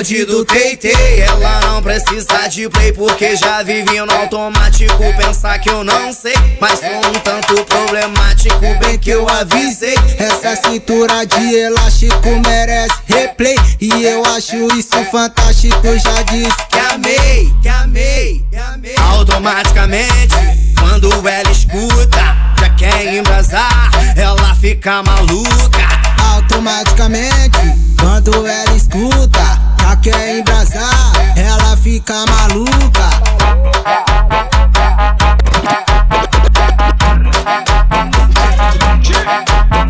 bonde 0.06 0.24
do 0.24 0.44
TT, 0.44 0.92
Ela 1.20 1.60
não 1.62 1.82
precisa 1.82 2.48
de 2.48 2.68
play, 2.68 2.92
porque 2.92 3.34
já 3.34 3.62
vivi 3.64 4.00
no 4.00 4.12
automático. 4.12 5.02
Pensar 5.16 5.58
que 5.58 5.68
eu 5.68 5.82
não 5.82 6.12
sei, 6.12 6.34
mas 6.60 6.78
sou 6.78 7.10
um 7.10 7.18
tanto 7.20 7.64
problemático. 7.64 8.60
Bem 8.78 8.98
que 8.98 9.10
eu 9.10 9.28
avisei. 9.28 9.96
Essa 10.16 10.54
cintura 10.68 11.26
de 11.26 11.56
elástico 11.56 12.28
merece 12.46 12.94
replay. 13.06 13.56
E 13.80 14.04
eu 14.04 14.24
acho 14.26 14.54
isso 14.78 15.04
fantástico. 15.10 15.98
Já 15.98 16.22
disse 16.22 16.66
que 16.68 16.78
amei, 16.78 17.52
que 17.60 17.68
amei, 17.68 18.44
que 18.48 18.56
amei. 18.56 18.96
Automaticamente, 19.10 20.36
quando 20.78 21.10
ela 21.28 21.50
escuta, 21.50 22.36
já 22.60 22.70
quer 22.76 23.12
embrasar. 23.12 23.90
Ela 24.16 24.54
fica 24.54 25.02
maluca. 25.02 26.06
Automaticamente, 26.32 27.58
quando 27.98 28.46
ela 28.46 28.76
escuta 28.76 29.65
ela 29.86 29.96
quer 29.98 30.38
embrasar, 30.38 31.12
ela 31.36 31.76
fica 31.76 32.24
maluca. 32.26 32.76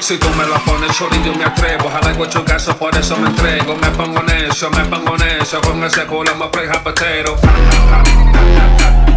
Si 0.00 0.18
tú 0.18 0.28
me 0.36 0.44
lo 0.44 0.58
pones, 0.64 0.92
shorty, 0.92 1.16
yo 1.24 1.32
me 1.34 1.44
atrevo. 1.44 1.88
I 1.88 2.04
like 2.04 2.18
what 2.18 2.34
you 2.34 2.44
got, 2.44 2.60
so 2.60 2.76
por 2.76 2.94
eso 2.94 3.16
me 3.16 3.28
entrego. 3.28 3.76
Me 3.76 3.88
pongo 3.92 4.22
necio, 4.22 4.68
me 4.70 4.84
pongo 4.84 5.16
necio. 5.16 5.62
Con 5.62 5.82
ese 5.84 6.04
culo 6.04 6.34
me 6.34 6.48
play 6.48 6.66
hot 6.66 6.82
potato. 6.84 7.34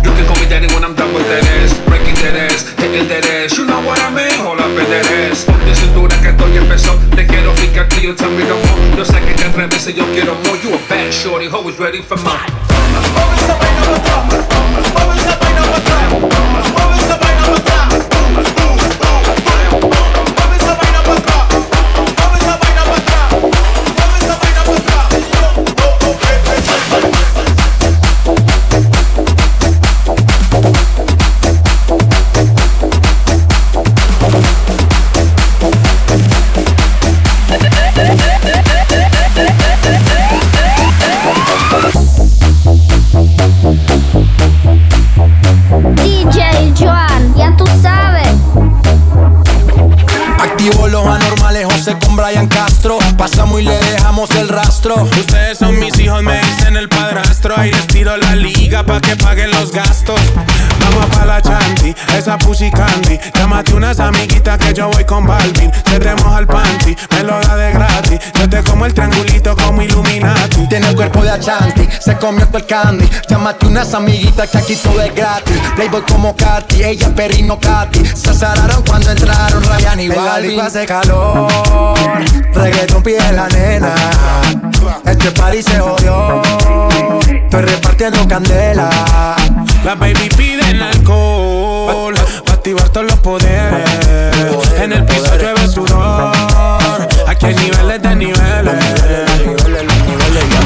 You 0.01 0.11
can 0.11 0.25
call 0.25 0.39
me 0.39 0.47
daddy 0.47 0.67
when 0.67 0.86
I'm 0.86 0.95
done 0.95 1.13
with 1.13 1.27
that 1.27 1.43
ass. 1.43 1.77
Breaking 1.86 2.15
that 2.23 2.36
ass, 2.47 2.63
hitting 2.79 3.09
that 3.09 3.25
ass. 3.25 3.57
You 3.57 3.65
know 3.65 3.82
what 3.82 3.99
I 3.99 4.09
mean? 4.09 4.39
Hold 4.39 4.61
up 4.61 4.71
in 4.71 4.89
that 4.89 5.05
ass. 5.27 5.45
De 5.65 5.75
cintura 5.75 6.15
que 6.21 6.29
estoy 6.29 6.57
empezó. 6.57 6.95
Te 7.13 7.27
quiero 7.27 7.53
ficar 7.55 7.89
tell 7.89 8.32
me 8.32 8.45
no 8.45 8.55
more. 8.55 8.97
Yo 8.97 9.03
sé 9.03 9.19
que 9.19 9.34
te 9.34 9.43
atreves 9.43 9.86
y 9.88 9.93
yo 9.93 10.05
quiero 10.13 10.36
more. 10.45 10.57
You 10.63 10.75
a 10.75 10.79
bad 10.88 11.11
shorty, 11.11 11.47
always 11.47 11.77
ready 11.77 12.01
for 12.01 12.17
mine. 12.23 12.47
Tiro 58.02 58.18
la 58.18 58.36
liga 58.36 58.84
pa' 58.84 58.99
que 58.99 59.16
paguen 59.16 59.52
los 59.52 59.72
gastos. 59.72 60.20
Vamos 60.80 61.06
pa' 61.16 61.24
la 61.24 61.39
chanti, 61.39 61.93
esa 62.18 62.36
pussy 62.36 62.72
candy. 62.72 63.20
Llámate 63.36 63.76
unas 63.76 63.99
amiguitas 63.99 64.58
que 64.58 64.74
yo 64.74 64.89
voy 64.89 65.06
con 65.06 65.28
Balvin. 65.28 65.72
Te 65.84 65.99
remoja 65.99 66.39
el 66.39 66.47
panty, 66.47 66.95
me 67.12 67.24
lo 67.24 67.39
da 67.39 67.56
de 67.56 67.72
gratis. 67.74 68.20
Yo 68.39 68.49
te 68.49 68.64
como 68.64 68.88
el 68.88 68.93
triangulito 68.95 69.56
como 69.56 69.84
Illuminati. 69.84 70.68
Tiene 70.68 70.89
el 70.89 70.95
cuerpo 70.95 71.22
de 71.22 71.30
Achanti, 71.30 71.88
se 71.99 72.18
comió 72.18 72.47
todo 72.47 72.58
el 72.58 72.66
candy. 72.66 73.08
Llámate 73.30 73.68
unas 73.68 73.93
amiguitas 73.93 74.49
que 74.49 74.58
aquí 74.58 74.76
todo 74.78 74.99
es 74.99 75.14
gratis. 75.14 75.62
Playboy 75.76 76.02
como 76.02 76.36
Katy, 76.36 76.84
ella 76.84 77.14
perrino 77.16 77.60
Katy. 77.60 78.04
Se 78.04 78.32
azararon 78.32 78.82
cuando 78.82 79.12
entraron 79.12 79.64
Ryan 79.64 79.99
y 79.99 80.08
Balvin. 80.08 80.60
hace 80.60 80.88
calor, 80.88 81.47
reggaeton 82.56 83.04
pide 83.04 83.32
la 83.32 83.47
nena. 83.47 83.93
Este 85.06 85.30
party 85.32 85.62
se 85.62 85.80
jodió, 85.80 86.41
estoy 87.30 87.62
repartiendo 87.91 88.27
candela. 88.27 88.89
La 89.83 89.95
baby 89.95 90.29
piden 90.37 90.81
alcohol 90.81 92.13
Pa' 92.45 92.53
activar 92.53 92.87
todos 92.89 93.07
los 93.07 93.17
poderes 93.17 93.89
En 94.79 94.93
el 94.93 95.03
piso 95.05 95.35
llueve 95.37 95.67
sudor 95.67 96.31
Aquí 97.27 97.47
hay 97.47 97.55
niveles 97.55 98.01
de 98.01 98.15
niveles 98.15 99.70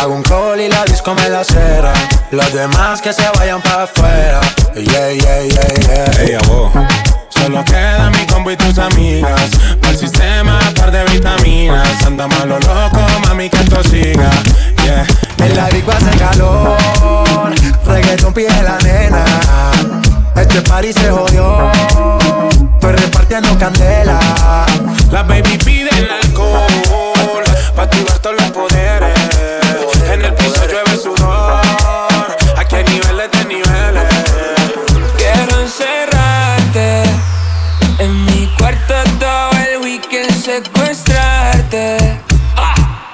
Hago 0.00 0.14
un 0.14 0.22
call 0.22 0.60
y 0.60 0.68
la 0.68 0.84
disco 0.84 1.14
me 1.14 1.28
la 1.28 1.44
cera. 1.44 1.92
Los 2.30 2.52
demás 2.52 3.00
que 3.00 3.12
se 3.12 3.22
vayan 3.38 3.60
para 3.62 3.84
afuera. 3.84 4.40
Yeah, 4.74 5.12
yeah, 5.12 5.42
yeah, 5.42 5.74
yeah. 5.86 6.22
Ey, 6.22 6.34
abo. 6.34 6.72
Solo 7.28 7.64
queda 7.64 8.10
mi 8.10 8.26
combo 8.26 8.50
y 8.50 8.56
tus 8.56 8.78
amigas. 8.78 9.50
Para 9.80 9.92
el 9.92 9.98
sistema, 9.98 10.58
par 10.76 10.90
de 10.90 11.04
vitaminas. 11.04 12.02
Anda 12.04 12.26
malo 12.26 12.58
loco, 12.58 13.00
mami, 13.26 13.48
que 13.48 13.56
esto 13.56 13.82
siga. 13.84 14.30
Yeah. 14.84 15.06
En 15.38 15.56
la 15.56 15.68
disco 15.68 15.92
hace 15.92 16.18
calor. 16.18 16.76
Reggaeton 17.86 18.32
pide 18.32 18.62
la 18.62 18.78
nena. 18.78 19.24
Este 20.36 20.60
party 20.62 20.92
se 20.92 21.10
jodió. 21.10 21.70
Estoy 22.74 22.92
repartiendo 22.92 23.58
candela. 23.58 24.18
La 25.10 25.22
baby 25.22 25.58
pide 25.64 25.90
el 25.96 26.10
alcohol. 26.10 26.66
Pa' 27.76 27.82
activar 27.82 28.18
todos 28.18 28.36
los 28.36 28.50
poderes. 28.50 29.33
De 33.24 33.44
niveles. 33.46 34.04
Quiero 35.16 35.60
encerrarte 35.62 37.04
en 37.98 38.24
mi 38.26 38.46
cuarto 38.58 38.92
todo 39.18 39.50
el 39.62 39.80
weekend 39.82 40.30
secuestrarte. 40.30 42.20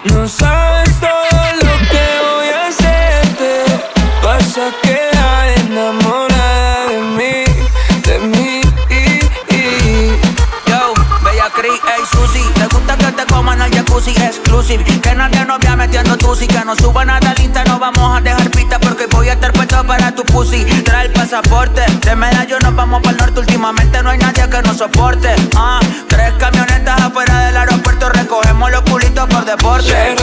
No 0.07 0.27
sabes 0.27 0.99
todo 0.99 1.41
lo 1.63 1.79
que 1.91 2.07
voy 2.27 2.49
a 2.49 2.67
hacerte. 2.67 3.65
Vas 4.25 4.59
a 4.59 4.73
quedar 4.83 5.49
enamorada 5.61 6.89
de 6.89 6.99
mí, 7.17 7.45
de 8.03 8.19
mí. 8.19 8.61
Yo, 10.67 10.95
Bella 11.23 11.51
Cris, 11.55 11.71
ey 11.73 12.05
Susi 12.11 12.45
Me 12.59 12.67
gusta 12.67 12.97
que 12.97 13.13
te 13.13 13.27
coman 13.27 13.61
al 13.63 13.71
jacuzzi 13.73 14.11
exclusive 14.11 14.85
Que 14.85 15.15
nadie 15.15 15.45
nos 15.45 15.59
vea 15.59 15.77
metiendo 15.77 16.17
tusi 16.17 16.47
Que 16.47 16.65
no 16.65 16.75
suba 16.77 17.05
nada 17.05 17.31
al 17.31 17.41
Insta, 17.41 17.65
no 17.65 17.79
vamos 17.79 18.17
a 18.17 18.21
dejar 18.21 18.40
puesto 19.53 19.85
para 19.87 20.15
tu 20.15 20.25
pussy. 20.25 20.65
Trae 20.83 21.07
el 21.07 21.13
pasaporte 21.13 21.83
De 22.05 22.17
medallo 22.17 22.59
nos 22.61 22.75
vamos 22.75 23.01
para 23.03 23.13
el 23.13 23.17
norte. 23.19 23.41
Últimamente 23.41 24.03
no 24.03 24.11
hay 24.11 24.19
nadie 24.19 24.49
que 24.49 24.63
nos 24.63 24.77
soporte. 24.79 25.35
Ah, 25.57 25.81
Tres 26.09 26.33
camionetas 26.39 27.01
afuera 27.01 27.47
del 27.47 27.57
aeropuerto 27.57 28.09
Recogemos 28.11 28.71
los 28.71 28.83
culitos 28.83 29.29
por 29.29 29.45
deporte 29.45 30.17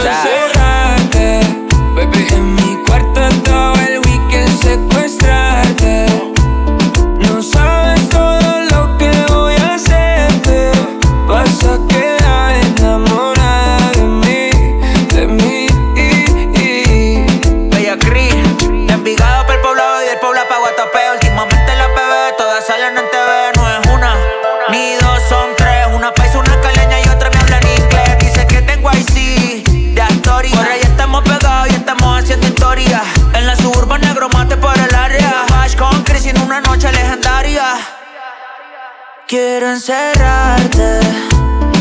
Quiero 39.28 39.68
encerrarte 39.68 41.00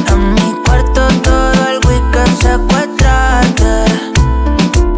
en 0.09 0.33
mi 0.33 0.53
cuarto 0.65 1.07
todo 1.23 1.67
el 1.69 1.79
weekend 1.87 2.41
secuestrarte. 2.41 3.85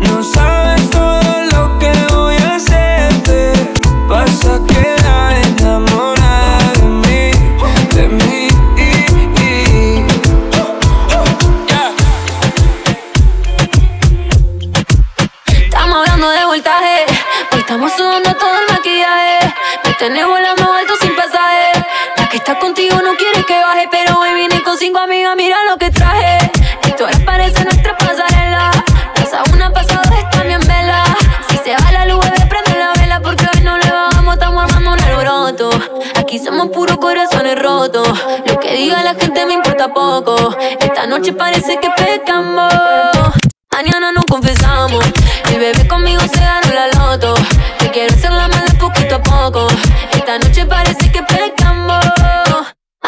No 0.01 0.23
sabes 0.23 0.89
todo 0.89 1.43
lo 1.51 1.77
que 1.77 1.91
voy 2.11 2.37
a 2.37 2.55
hacerte. 2.55 3.53
Vas 4.07 4.45
a 4.45 4.59
quedar 4.65 5.35
enamorada 5.59 6.73
de 6.73 6.87
mí, 6.87 7.31
de 7.93 8.07
mí. 8.07 8.47
Estamos 15.65 15.97
hablando 15.99 16.29
de 16.31 16.45
voltaje. 16.45 17.05
Hoy 17.51 17.59
estamos 17.59 17.91
sudando 17.91 18.33
todo 18.33 18.57
el 18.57 18.73
maquillaje. 18.73 19.53
Me 19.85 19.93
tenés 19.93 20.25
volando 20.25 20.68
que 23.49 23.59
baje. 23.59 23.87
Pero 23.91 24.19
hoy 24.19 24.33
vine 24.35 24.61
con 24.61 24.77
cinco 24.77 24.99
amigas, 24.99 25.35
mira 25.35 25.57
lo 25.69 25.77
que 25.77 25.89
traje. 25.89 26.51
Esto 26.83 27.07
parece 27.25 27.63
nuestra 27.63 27.97
pasarela. 27.97 28.71
Pasa 29.15 29.43
una, 29.51 29.71
pasa 29.73 29.95
dos, 29.95 30.29
también 30.29 30.61
vela. 30.61 31.03
Si 31.49 31.57
se 31.57 31.75
va 31.75 31.91
la 31.91 32.05
luz, 32.05 32.19
bebé, 32.23 32.45
prende 32.47 32.77
la 32.77 32.91
vela. 32.93 33.19
Porque 33.21 33.45
hoy 33.51 33.61
no 33.61 33.77
le 33.77 33.89
bajamos, 33.89 34.35
estamos 34.35 34.63
armando 34.63 34.91
un 34.93 34.99
alboroto. 34.99 35.69
Aquí 36.15 36.37
somos 36.37 36.69
puros 36.69 36.97
corazones 36.97 37.57
rotos. 37.59 38.07
Lo 38.45 38.59
que 38.59 38.73
diga 38.73 39.03
la 39.03 39.15
gente 39.15 39.45
me 39.47 39.53
importa 39.53 39.91
poco. 39.93 40.55
Esta 40.79 41.07
noche 41.07 41.33
parece 41.33 41.79
que 41.79 41.89
pecamos. 41.89 42.71
Mañana 43.71 44.11
no 44.11 44.23
confesamos. 44.25 45.03
El 45.51 45.59
bebé 45.59 45.87
conmigo 45.87 46.21
se 46.21 46.39
ganó 46.39 46.69
la 46.73 46.87
loto. 46.87 47.33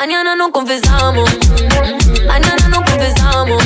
Mañana 0.02 0.36
no 0.36 0.52
confesamos. 0.52 1.30
Mañana 2.28 2.68
no 2.70 2.84
confesamos. 2.84 3.62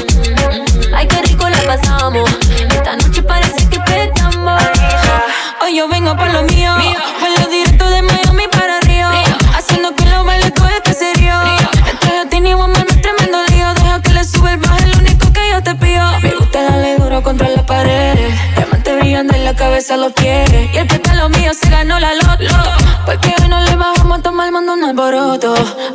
Ay, 0.93 1.07
qué 1.07 1.21
rico 1.21 1.47
la 1.47 1.61
pasamos. 1.61 2.29
Esta 2.71 2.97
noche 2.97 3.23
parece 3.23 3.69
que 3.69 3.79
pecamos. 3.79 4.61
Hoy 5.61 5.77
yo 5.77 5.87
vengo 5.87 6.13
por 6.17 6.29
lo 6.33 6.43
mío. 6.43 6.75
Vuelo 7.21 7.49
directo 7.49 7.89
de 7.89 8.01
Miami 8.01 8.49
para 8.51 8.81
Río. 8.81 9.07
Haciendo 9.55 9.95
que 9.95 10.05
lo 10.07 10.25
baile 10.25 10.51
todo 10.51 10.67
este 10.67 10.93
serio. 10.93 11.35
Estoy 11.87 12.17
a 12.17 12.27
ti 12.29 12.41
ni 12.41 12.53
woman, 12.53 12.83
no 12.85 12.95
es 12.95 13.01
tremendo 13.01 13.37
lío. 13.51 13.73
Deja 13.73 14.01
que 14.01 14.11
le 14.11 14.25
sube 14.25 14.51
el 14.51 14.57
bajo, 14.57 14.85
lo 14.87 14.97
único 14.97 15.31
que 15.31 15.49
yo 15.51 15.63
te 15.63 15.73
pido. 15.75 16.19
Me 16.19 16.31
gusta 16.31 16.63
darle 16.63 16.97
duro 16.97 17.23
contra 17.23 17.47
la 17.47 17.65
pared. 17.65 18.17
Diamante 18.57 18.93
brillando 18.97 19.33
en 19.35 19.45
la 19.45 19.55
cabeza 19.55 19.95
los 19.95 20.11
pies. 20.11 20.51
Y 20.73 20.77
el 20.79 20.85
que 20.85 20.95
está 20.95 21.13
lo 21.13 21.29
mío 21.29 21.53
se 21.53 21.69
ganó 21.69 21.97
la 21.97 22.13
loto. 22.13 22.24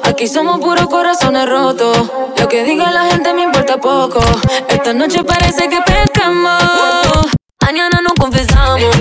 Aquí 0.03 0.29
somos 0.29 0.61
puros 0.61 0.87
corazones 0.89 1.49
rotos. 1.49 1.97
Lo 2.39 2.49
que 2.49 2.65
diga 2.65 2.91
la 2.91 3.07
gente 3.07 3.33
me 3.33 3.45
importa 3.45 3.79
poco. 3.79 4.21
Esta 4.69 4.93
noche 4.93 5.25
parece 5.25 5.71
que 5.71 5.81
pescamos. 5.81 7.33
Mañana 7.63 8.01
no 8.03 8.15
confesamos. 8.15 9.00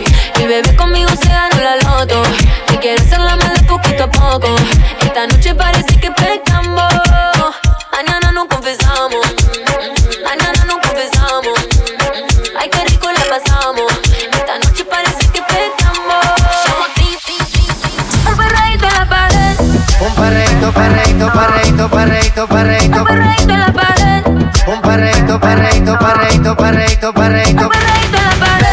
Perreito, 20.72 21.32
perreito, 21.32 21.90
perreito, 21.90 22.48
perreito, 22.48 22.48
perreito. 22.48 23.00
Un 23.00 23.06
perreíto 23.06 23.54
en 23.54 23.60
la 23.60 23.74
pared. 23.74 24.26
Un 24.68 24.82
perreito, 24.82 25.40
perreito, 25.40 25.98
perreito, 25.98 26.56
perreito, 26.56 27.14
perreito. 27.14 27.64
Un 27.64 27.70
perreíto 27.70 28.18
en 28.18 28.24
la 28.24 28.36
pared. 28.46 28.70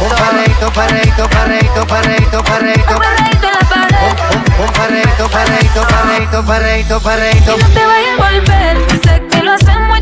Un 0.00 0.08
perreito, 0.20 0.70
perreito, 0.72 1.28
perreito, 1.28 1.86
perreito, 1.86 2.42
perreito. 2.42 2.94
Un 2.94 3.00
perreíto 3.00 3.46
en 3.46 3.52
la 3.52 3.64
pared. 3.68 3.96
Un 4.60 4.72
perreito, 4.72 5.28
perreito, 5.28 5.80
perreito, 5.86 6.44
perreito, 6.44 7.00
perreito. 7.00 7.56
Y 7.56 7.62
no 7.62 7.68
te 7.68 7.86
vayas 7.86 8.18
a 8.18 8.30
volver. 8.30 9.00
Sé 9.04 9.22
que 9.30 9.42
lo 9.42 9.52
hacemos 9.52 9.99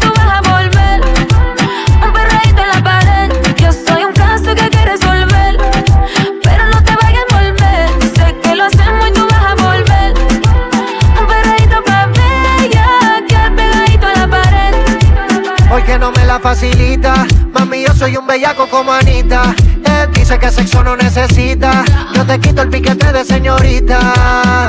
Porque 15.89 16.01
no 16.01 16.12
me 16.12 16.26
la 16.26 16.39
facilita. 16.39 17.26
Mami, 17.51 17.86
yo 17.86 17.95
soy 17.95 18.14
un 18.18 18.26
bellaco 18.26 18.68
como 18.68 18.93
Anita. 18.93 19.55
Él 19.86 20.11
dice 20.12 20.39
que 20.39 20.51
sexo 20.51 20.84
no 20.84 20.95
necesita. 20.95 21.82
Yo 22.12 22.26
te 22.26 22.39
quito 22.39 22.61
el 22.61 22.68
piquete 22.68 23.11
de 23.11 23.24
señorita. 23.24 24.68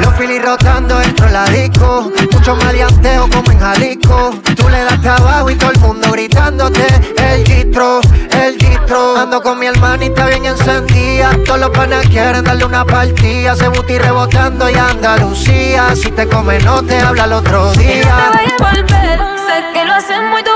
Los 0.00 0.14
filis 0.14 0.40
rotando 0.40 1.00
dentro 1.00 1.26
de 1.26 1.32
la 1.32 1.44
disco. 1.46 2.12
Mucho 2.30 2.54
maleanteo 2.54 3.28
como 3.28 3.50
en 3.50 3.58
Jalisco. 3.58 4.36
Tú 4.54 4.68
le 4.68 4.84
das 4.84 5.00
trabajo 5.00 5.50
y 5.50 5.56
todo 5.56 5.72
el 5.72 5.80
mundo 5.80 6.12
gritándote. 6.12 6.86
El 7.16 7.44
gistro, 7.44 8.00
el 8.30 8.56
gistro. 8.56 9.16
Ando 9.16 9.42
con 9.42 9.58
mi 9.58 9.66
hermanita 9.66 10.26
bien 10.26 10.44
encendida. 10.44 11.36
Todos 11.44 11.58
los 11.58 11.70
panas 11.70 12.06
quieren 12.06 12.44
darle 12.44 12.64
una 12.66 12.84
partida. 12.84 13.56
Se 13.56 13.66
buti 13.66 13.98
rebotando 13.98 14.70
y 14.70 14.74
Andalucía. 14.74 15.96
Si 15.96 16.12
te 16.12 16.28
come, 16.28 16.60
no 16.60 16.84
te 16.84 17.00
habla 17.00 17.24
el 17.24 17.32
otro 17.32 17.72
Y 17.72 17.76
no 17.78 17.82
te 17.82 17.82
día. 17.82 18.30
vayas 18.32 18.60
a 18.60 18.70
volver. 18.70 19.18
Sé 19.44 19.64
que 19.74 19.84
lo 19.84 19.94
hacemos 19.94 20.40
y 20.40 20.44
tú 20.44 20.51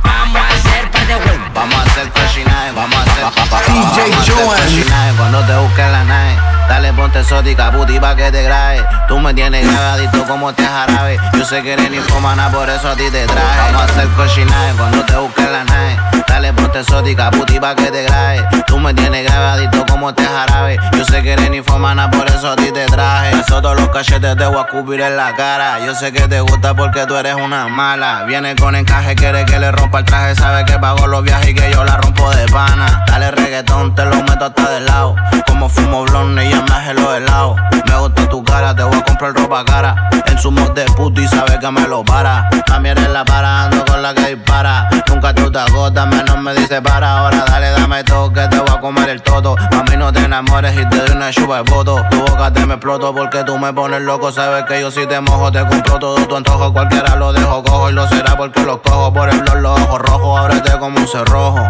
Vamos 0.03 0.43
a 0.43 0.49
hacer 0.49 0.91
par 0.91 1.07
de. 1.07 1.15
Vamos 1.55 1.77
a 1.77 1.83
hacer 1.83 2.11
cochinaje, 2.11 2.73
vamos 2.73 2.97
a 2.97 3.03
hacer 3.03 3.25
DJ 3.65 4.35
cochinaje 4.35 5.13
Cuando 5.17 5.41
te 5.45 5.55
busques 5.55 5.87
la 5.87 6.03
nave 6.03 6.37
Dale 6.69 6.93
ponte 6.95 7.21
exótica, 7.21 7.71
puti 7.71 8.01
pa' 8.01 8.17
que 8.17 8.33
te 8.33 8.43
grabe 8.43 8.85
Tú 9.07 9.21
me 9.21 9.33
tienes 9.33 9.71
grabadito 9.71 10.25
como 10.27 10.51
este 10.51 10.65
Yo 10.65 11.34
sé 11.55 11.63
que 11.63 11.73
eres 11.75 11.91
ninfomana, 11.91 12.51
por 12.51 12.69
eso 12.69 12.89
a 12.89 12.97
ti 12.97 13.09
te 13.11 13.27
traje. 13.27 13.73
Vamos 13.73 13.83
a 13.83 13.85
hacer 13.85 14.09
cochinaje 14.17 14.75
cuando 14.77 15.05
te 15.05 15.17
busques 15.17 15.51
la 15.51 15.65
nave 15.65 16.14
Dale, 16.45 16.61
ponte 16.61 16.81
exótica, 16.81 17.31
puti 17.31 17.59
pa' 17.59 17.75
que 17.75 17.91
te 17.91 18.03
grabe. 18.03 18.47
Tú 18.67 18.79
me 18.79 18.93
tienes 18.93 19.25
grabadito 19.25 19.87
como 19.87 20.11
este 20.11 20.27
jarabe. 20.27 20.79
Yo 20.93 21.03
sé 21.07 21.23
que 21.23 21.33
eres 21.33 21.51
infomana, 21.55 22.11
por 22.11 22.27
eso 22.27 22.51
a 22.51 22.57
ti 22.57 22.71
te 22.71 22.85
traje. 22.85 23.31
Eso 23.41 23.63
todos 23.63 23.81
los 23.81 23.89
cachetes 23.89 24.37
te 24.37 24.45
voy 24.45 24.59
a 24.59 24.63
escupir 24.67 25.01
en 25.01 25.17
la 25.17 25.35
cara. 25.35 25.79
Yo 25.87 25.95
sé 25.95 26.13
que 26.13 26.29
te 26.29 26.43
gusta 26.43 26.75
porque 26.75 27.07
tú 27.07 27.17
eres 27.17 27.35
una 27.35 27.69
mala. 27.69 28.25
Viene 28.25 28.55
con 28.57 28.77
encaje, 28.77 29.15
quiere 29.15 29.47
que 29.47 29.59
le 29.59 29.73
rompa 29.73 30.01
el 30.01 30.05
traje. 30.05 30.35
Sabe 30.35 30.67
que 30.67 30.79
pago 30.79 31.07
los 31.07 31.23
viajes 31.23 31.49
y 31.49 31.55
que 31.55 31.73
yo 31.73 31.83
la 31.83 31.97
rompo 31.97 32.31
de 32.33 32.47
pana. 32.49 33.05
Dale 33.07 33.31
reggaetón, 33.31 33.95
te 33.95 34.05
lo 34.05 34.17
meto 34.17 34.45
hasta 34.45 34.69
del 34.69 34.85
lado. 34.85 35.17
Como 35.47 35.71
fumo 35.71 36.05
blonde 36.05 36.45
y 36.45 36.51
ya 36.51 36.61
me 36.61 36.93
los 36.93 37.17
helados. 37.17 37.59
Me 37.87 37.97
gusta 37.97 38.29
tu 38.29 38.45
cara, 38.45 38.75
te 38.75 38.83
voy 38.83 38.99
a 38.99 39.03
comprar 39.03 39.33
ropa 39.33 39.65
cara. 39.65 40.11
En 40.27 40.39
su 40.39 40.51
mod 40.51 40.73
de 40.73 40.85
puto 40.85 41.23
y 41.23 41.29
sabe 41.29 41.59
que 41.59 41.71
me 41.71 41.89
lo 41.89 42.05
para. 42.05 42.51
También 42.67 42.99
eres 42.99 43.11
la 43.11 43.25
para, 43.25 43.65
ando 43.65 43.83
con 43.87 44.03
la 44.03 44.13
que 44.13 44.35
dispara. 44.35 44.91
Nunca 45.09 45.33
tú 45.33 45.51
te 45.51 45.59
agotas, 45.59 46.07
menos 46.07 46.34
me 46.39 46.55
dice 46.55 46.81
para. 46.83 47.19
Ahora 47.19 47.45
dale, 47.47 47.71
dame 47.71 48.05
todo 48.05 48.33
que 48.33 48.47
te 48.49 48.59
voy 48.59 48.69
a 48.69 48.81
comer 48.81 49.09
el 49.09 49.23
todo. 49.23 49.57
Mami, 49.73 49.97
no 49.97 50.13
te 50.13 50.21
enamores 50.21 50.75
y 50.75 50.89
te 50.89 50.97
doy 50.97 51.11
una 51.11 51.31
chupa 51.31 51.63
de 51.63 51.71
voto. 51.71 52.05
Tu 52.11 52.19
boca 52.19 52.53
te 52.53 52.67
me 52.67 52.75
exploto 52.75 53.15
porque 53.15 53.45
tú 53.45 53.59
me 53.59 53.73
pones 53.73 54.03
loco. 54.03 54.33
Sabes 54.33 54.65
que 54.65 54.81
yo 54.81 54.91
si 54.91 55.07
te 55.07 55.21
mojo, 55.21 55.51
te 55.53 55.61
compro 55.67 55.99
todo 55.99 56.27
tu 56.27 56.37
antojo. 56.37 56.73
Cualquiera 56.73 57.17
lo 57.17 57.33
dejo 57.33 57.63
cojo 57.63 57.91
y 57.91 57.93
lo 57.93 58.07
será 58.09 58.37
porque 58.37 58.63
lo 58.63 58.81
cojo. 58.81 59.13
Por 59.13 59.29
el 59.29 59.41
blog, 59.41 59.57
los 59.57 59.81
ojos 59.81 60.01
rojos, 60.01 60.41
ábrete 60.41 60.79
como 60.79 60.99
un 60.99 61.09
cerrojo. 61.09 61.69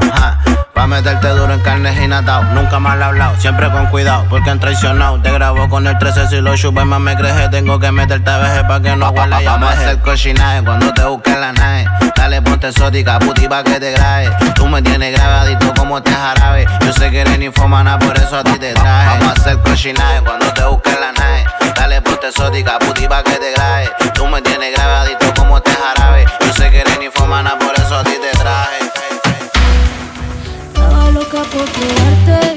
Pa' 0.73 0.89
meterte 0.89 1.29
duro 1.29 1.53
en 1.53 1.61
carnes 1.61 2.01
y 2.03 2.09
natao. 2.09 2.43
Nunca 2.45 2.81
mal 2.81 3.01
hablado, 3.03 3.37
siempre 3.39 3.71
con 3.71 3.87
cuidado, 3.87 4.27
porque 4.29 4.51
han 4.51 4.59
traicionado. 4.59 5.21
Te 5.21 5.33
grabo 5.33 5.69
con 5.69 5.87
el 5.87 5.97
13 5.99 6.29
si 6.29 6.41
lo 6.41 6.57
chupes 6.57 6.85
más 6.85 7.01
me 7.01 7.17
creje. 7.17 7.49
Tengo 7.49 7.79
que 7.79 7.93
meterte 7.93 8.31
a 8.31 8.39
veje 8.39 8.65
pa' 8.65 8.81
que 8.81 8.97
no 8.97 9.11
huela 9.11 9.41
Vamos 9.45 9.71
a 9.71 9.73
hacer 9.73 10.01
cochinaje 10.01 10.63
cuando 10.65 10.93
te 10.93 11.05
busques 11.05 11.39
la 11.39 11.53
nave. 11.53 11.87
Dale, 12.25 12.41
ponte 12.41 12.69
exótica, 12.69 13.19
puti 13.19 13.47
pa' 13.47 13.63
que 13.63 13.79
te 13.79 13.91
grabe. 13.91 14.31
Tú 14.55 14.67
me 14.67 14.81
tienes 14.81 15.13
grabadito 15.13 15.75
como 15.75 15.99
este 15.99 16.11
jarabe. 16.11 16.67
Yo 16.81 16.91
sé 16.95 17.11
que 17.11 17.21
eres 17.21 17.39
infomana, 17.39 17.99
por 17.99 18.17
eso 18.17 18.39
a 18.39 18.43
ti 18.43 18.59
te 18.59 18.73
traje. 18.73 19.19
Vamos 19.19 19.29
a 19.29 19.33
hacer 19.33 19.61
cochinaje 19.61 20.23
cuando 20.23 20.51
te 20.55 20.65
busques 20.65 20.99
la 20.99 21.13
nave. 21.13 21.45
Dale, 21.77 22.01
ponte 22.01 22.29
exótica, 22.29 22.79
puti 22.79 23.07
pa' 23.07 23.23
que 23.23 23.33
te 23.33 23.53
grabe. 23.53 23.91
Tú 24.15 24.27
me 24.27 24.41
tienes 24.41 24.73
grabadito 24.73 25.35
como 25.35 25.59
este 25.59 25.73
jarabe. 25.73 26.25
Yo 26.41 26.53
sé 26.55 26.71
que 26.71 26.81
eres 26.81 26.99
infomana, 27.05 27.59
por 27.59 27.75
eso 27.75 27.95
a 27.95 28.03
ti 28.05 28.13
te 28.13 28.39
traje. 28.39 28.79
Estaba 30.69 31.11
loca 31.11 31.43
por 31.53 31.67
probarte, 31.77 32.54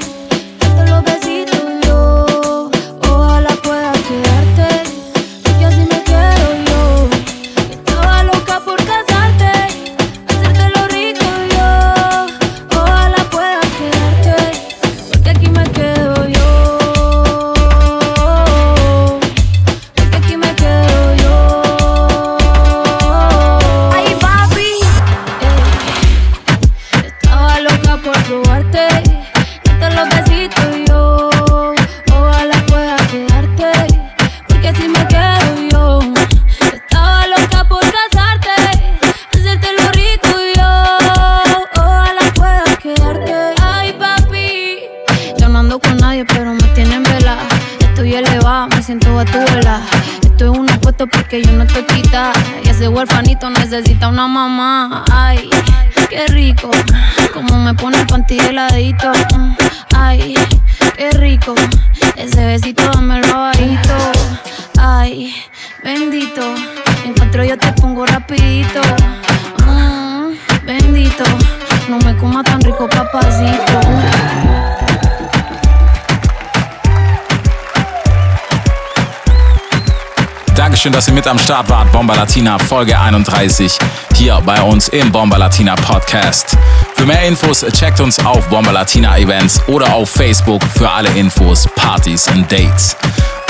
am 81.28 81.38
Start 81.38 81.68
wart. 81.68 81.92
Bomba 81.92 82.14
Latina 82.14 82.58
Folge 82.58 82.98
31 82.98 83.76
hier 84.14 84.40
bei 84.46 84.60
uns 84.62 84.88
im 84.88 85.12
Bomba 85.12 85.36
Latina 85.36 85.74
Podcast. 85.74 86.56
Für 86.94 87.04
mehr 87.04 87.22
Infos 87.26 87.64
checkt 87.72 88.00
uns 88.00 88.18
auf 88.24 88.48
Bomba 88.48 88.70
Latina 88.70 89.18
Events 89.18 89.60
oder 89.66 89.92
auf 89.92 90.08
Facebook 90.08 90.62
für 90.62 90.88
alle 90.90 91.10
Infos, 91.10 91.68
Partys 91.76 92.28
und 92.28 92.50
Dates. 92.50 92.96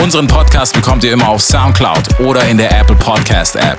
Unseren 0.03 0.27
Podcast 0.27 0.75
bekommt 0.75 1.05
ihr 1.05 1.13
immer 1.13 1.29
auf 1.29 1.43
Soundcloud 1.43 2.21
oder 2.21 2.45
in 2.45 2.59
der 2.59 2.77
Apple 2.77 2.97
Podcast 2.97 3.55
App. 3.55 3.79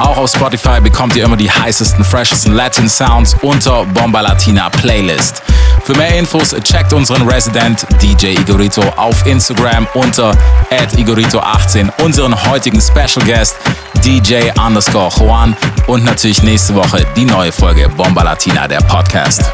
Auch 0.00 0.16
auf 0.16 0.30
Spotify 0.30 0.80
bekommt 0.80 1.14
ihr 1.14 1.24
immer 1.24 1.36
die 1.36 1.50
heißesten, 1.50 2.04
freshesten 2.04 2.54
Latin 2.54 2.88
Sounds 2.88 3.36
unter 3.42 3.84
Bomba 3.84 4.22
Latina 4.22 4.70
Playlist. 4.70 5.42
Für 5.84 5.96
mehr 5.96 6.18
Infos 6.18 6.54
checkt 6.62 6.92
unseren 6.92 7.26
Resident 7.28 7.86
DJ 8.02 8.38
Igorito 8.38 8.82
auf 8.96 9.26
Instagram 9.26 9.86
unter 9.94 10.32
igorito18, 10.70 11.90
unseren 12.02 12.34
heutigen 12.50 12.80
Special 12.80 13.24
Guest 13.26 13.56
DJ 14.04 14.50
underscore 14.64 15.10
Juan 15.18 15.56
und 15.86 16.04
natürlich 16.04 16.42
nächste 16.42 16.74
Woche 16.74 17.06
die 17.16 17.24
neue 17.24 17.52
Folge 17.52 17.88
Bomba 17.88 18.22
Latina, 18.22 18.66
der 18.68 18.80
Podcast. 18.80 19.52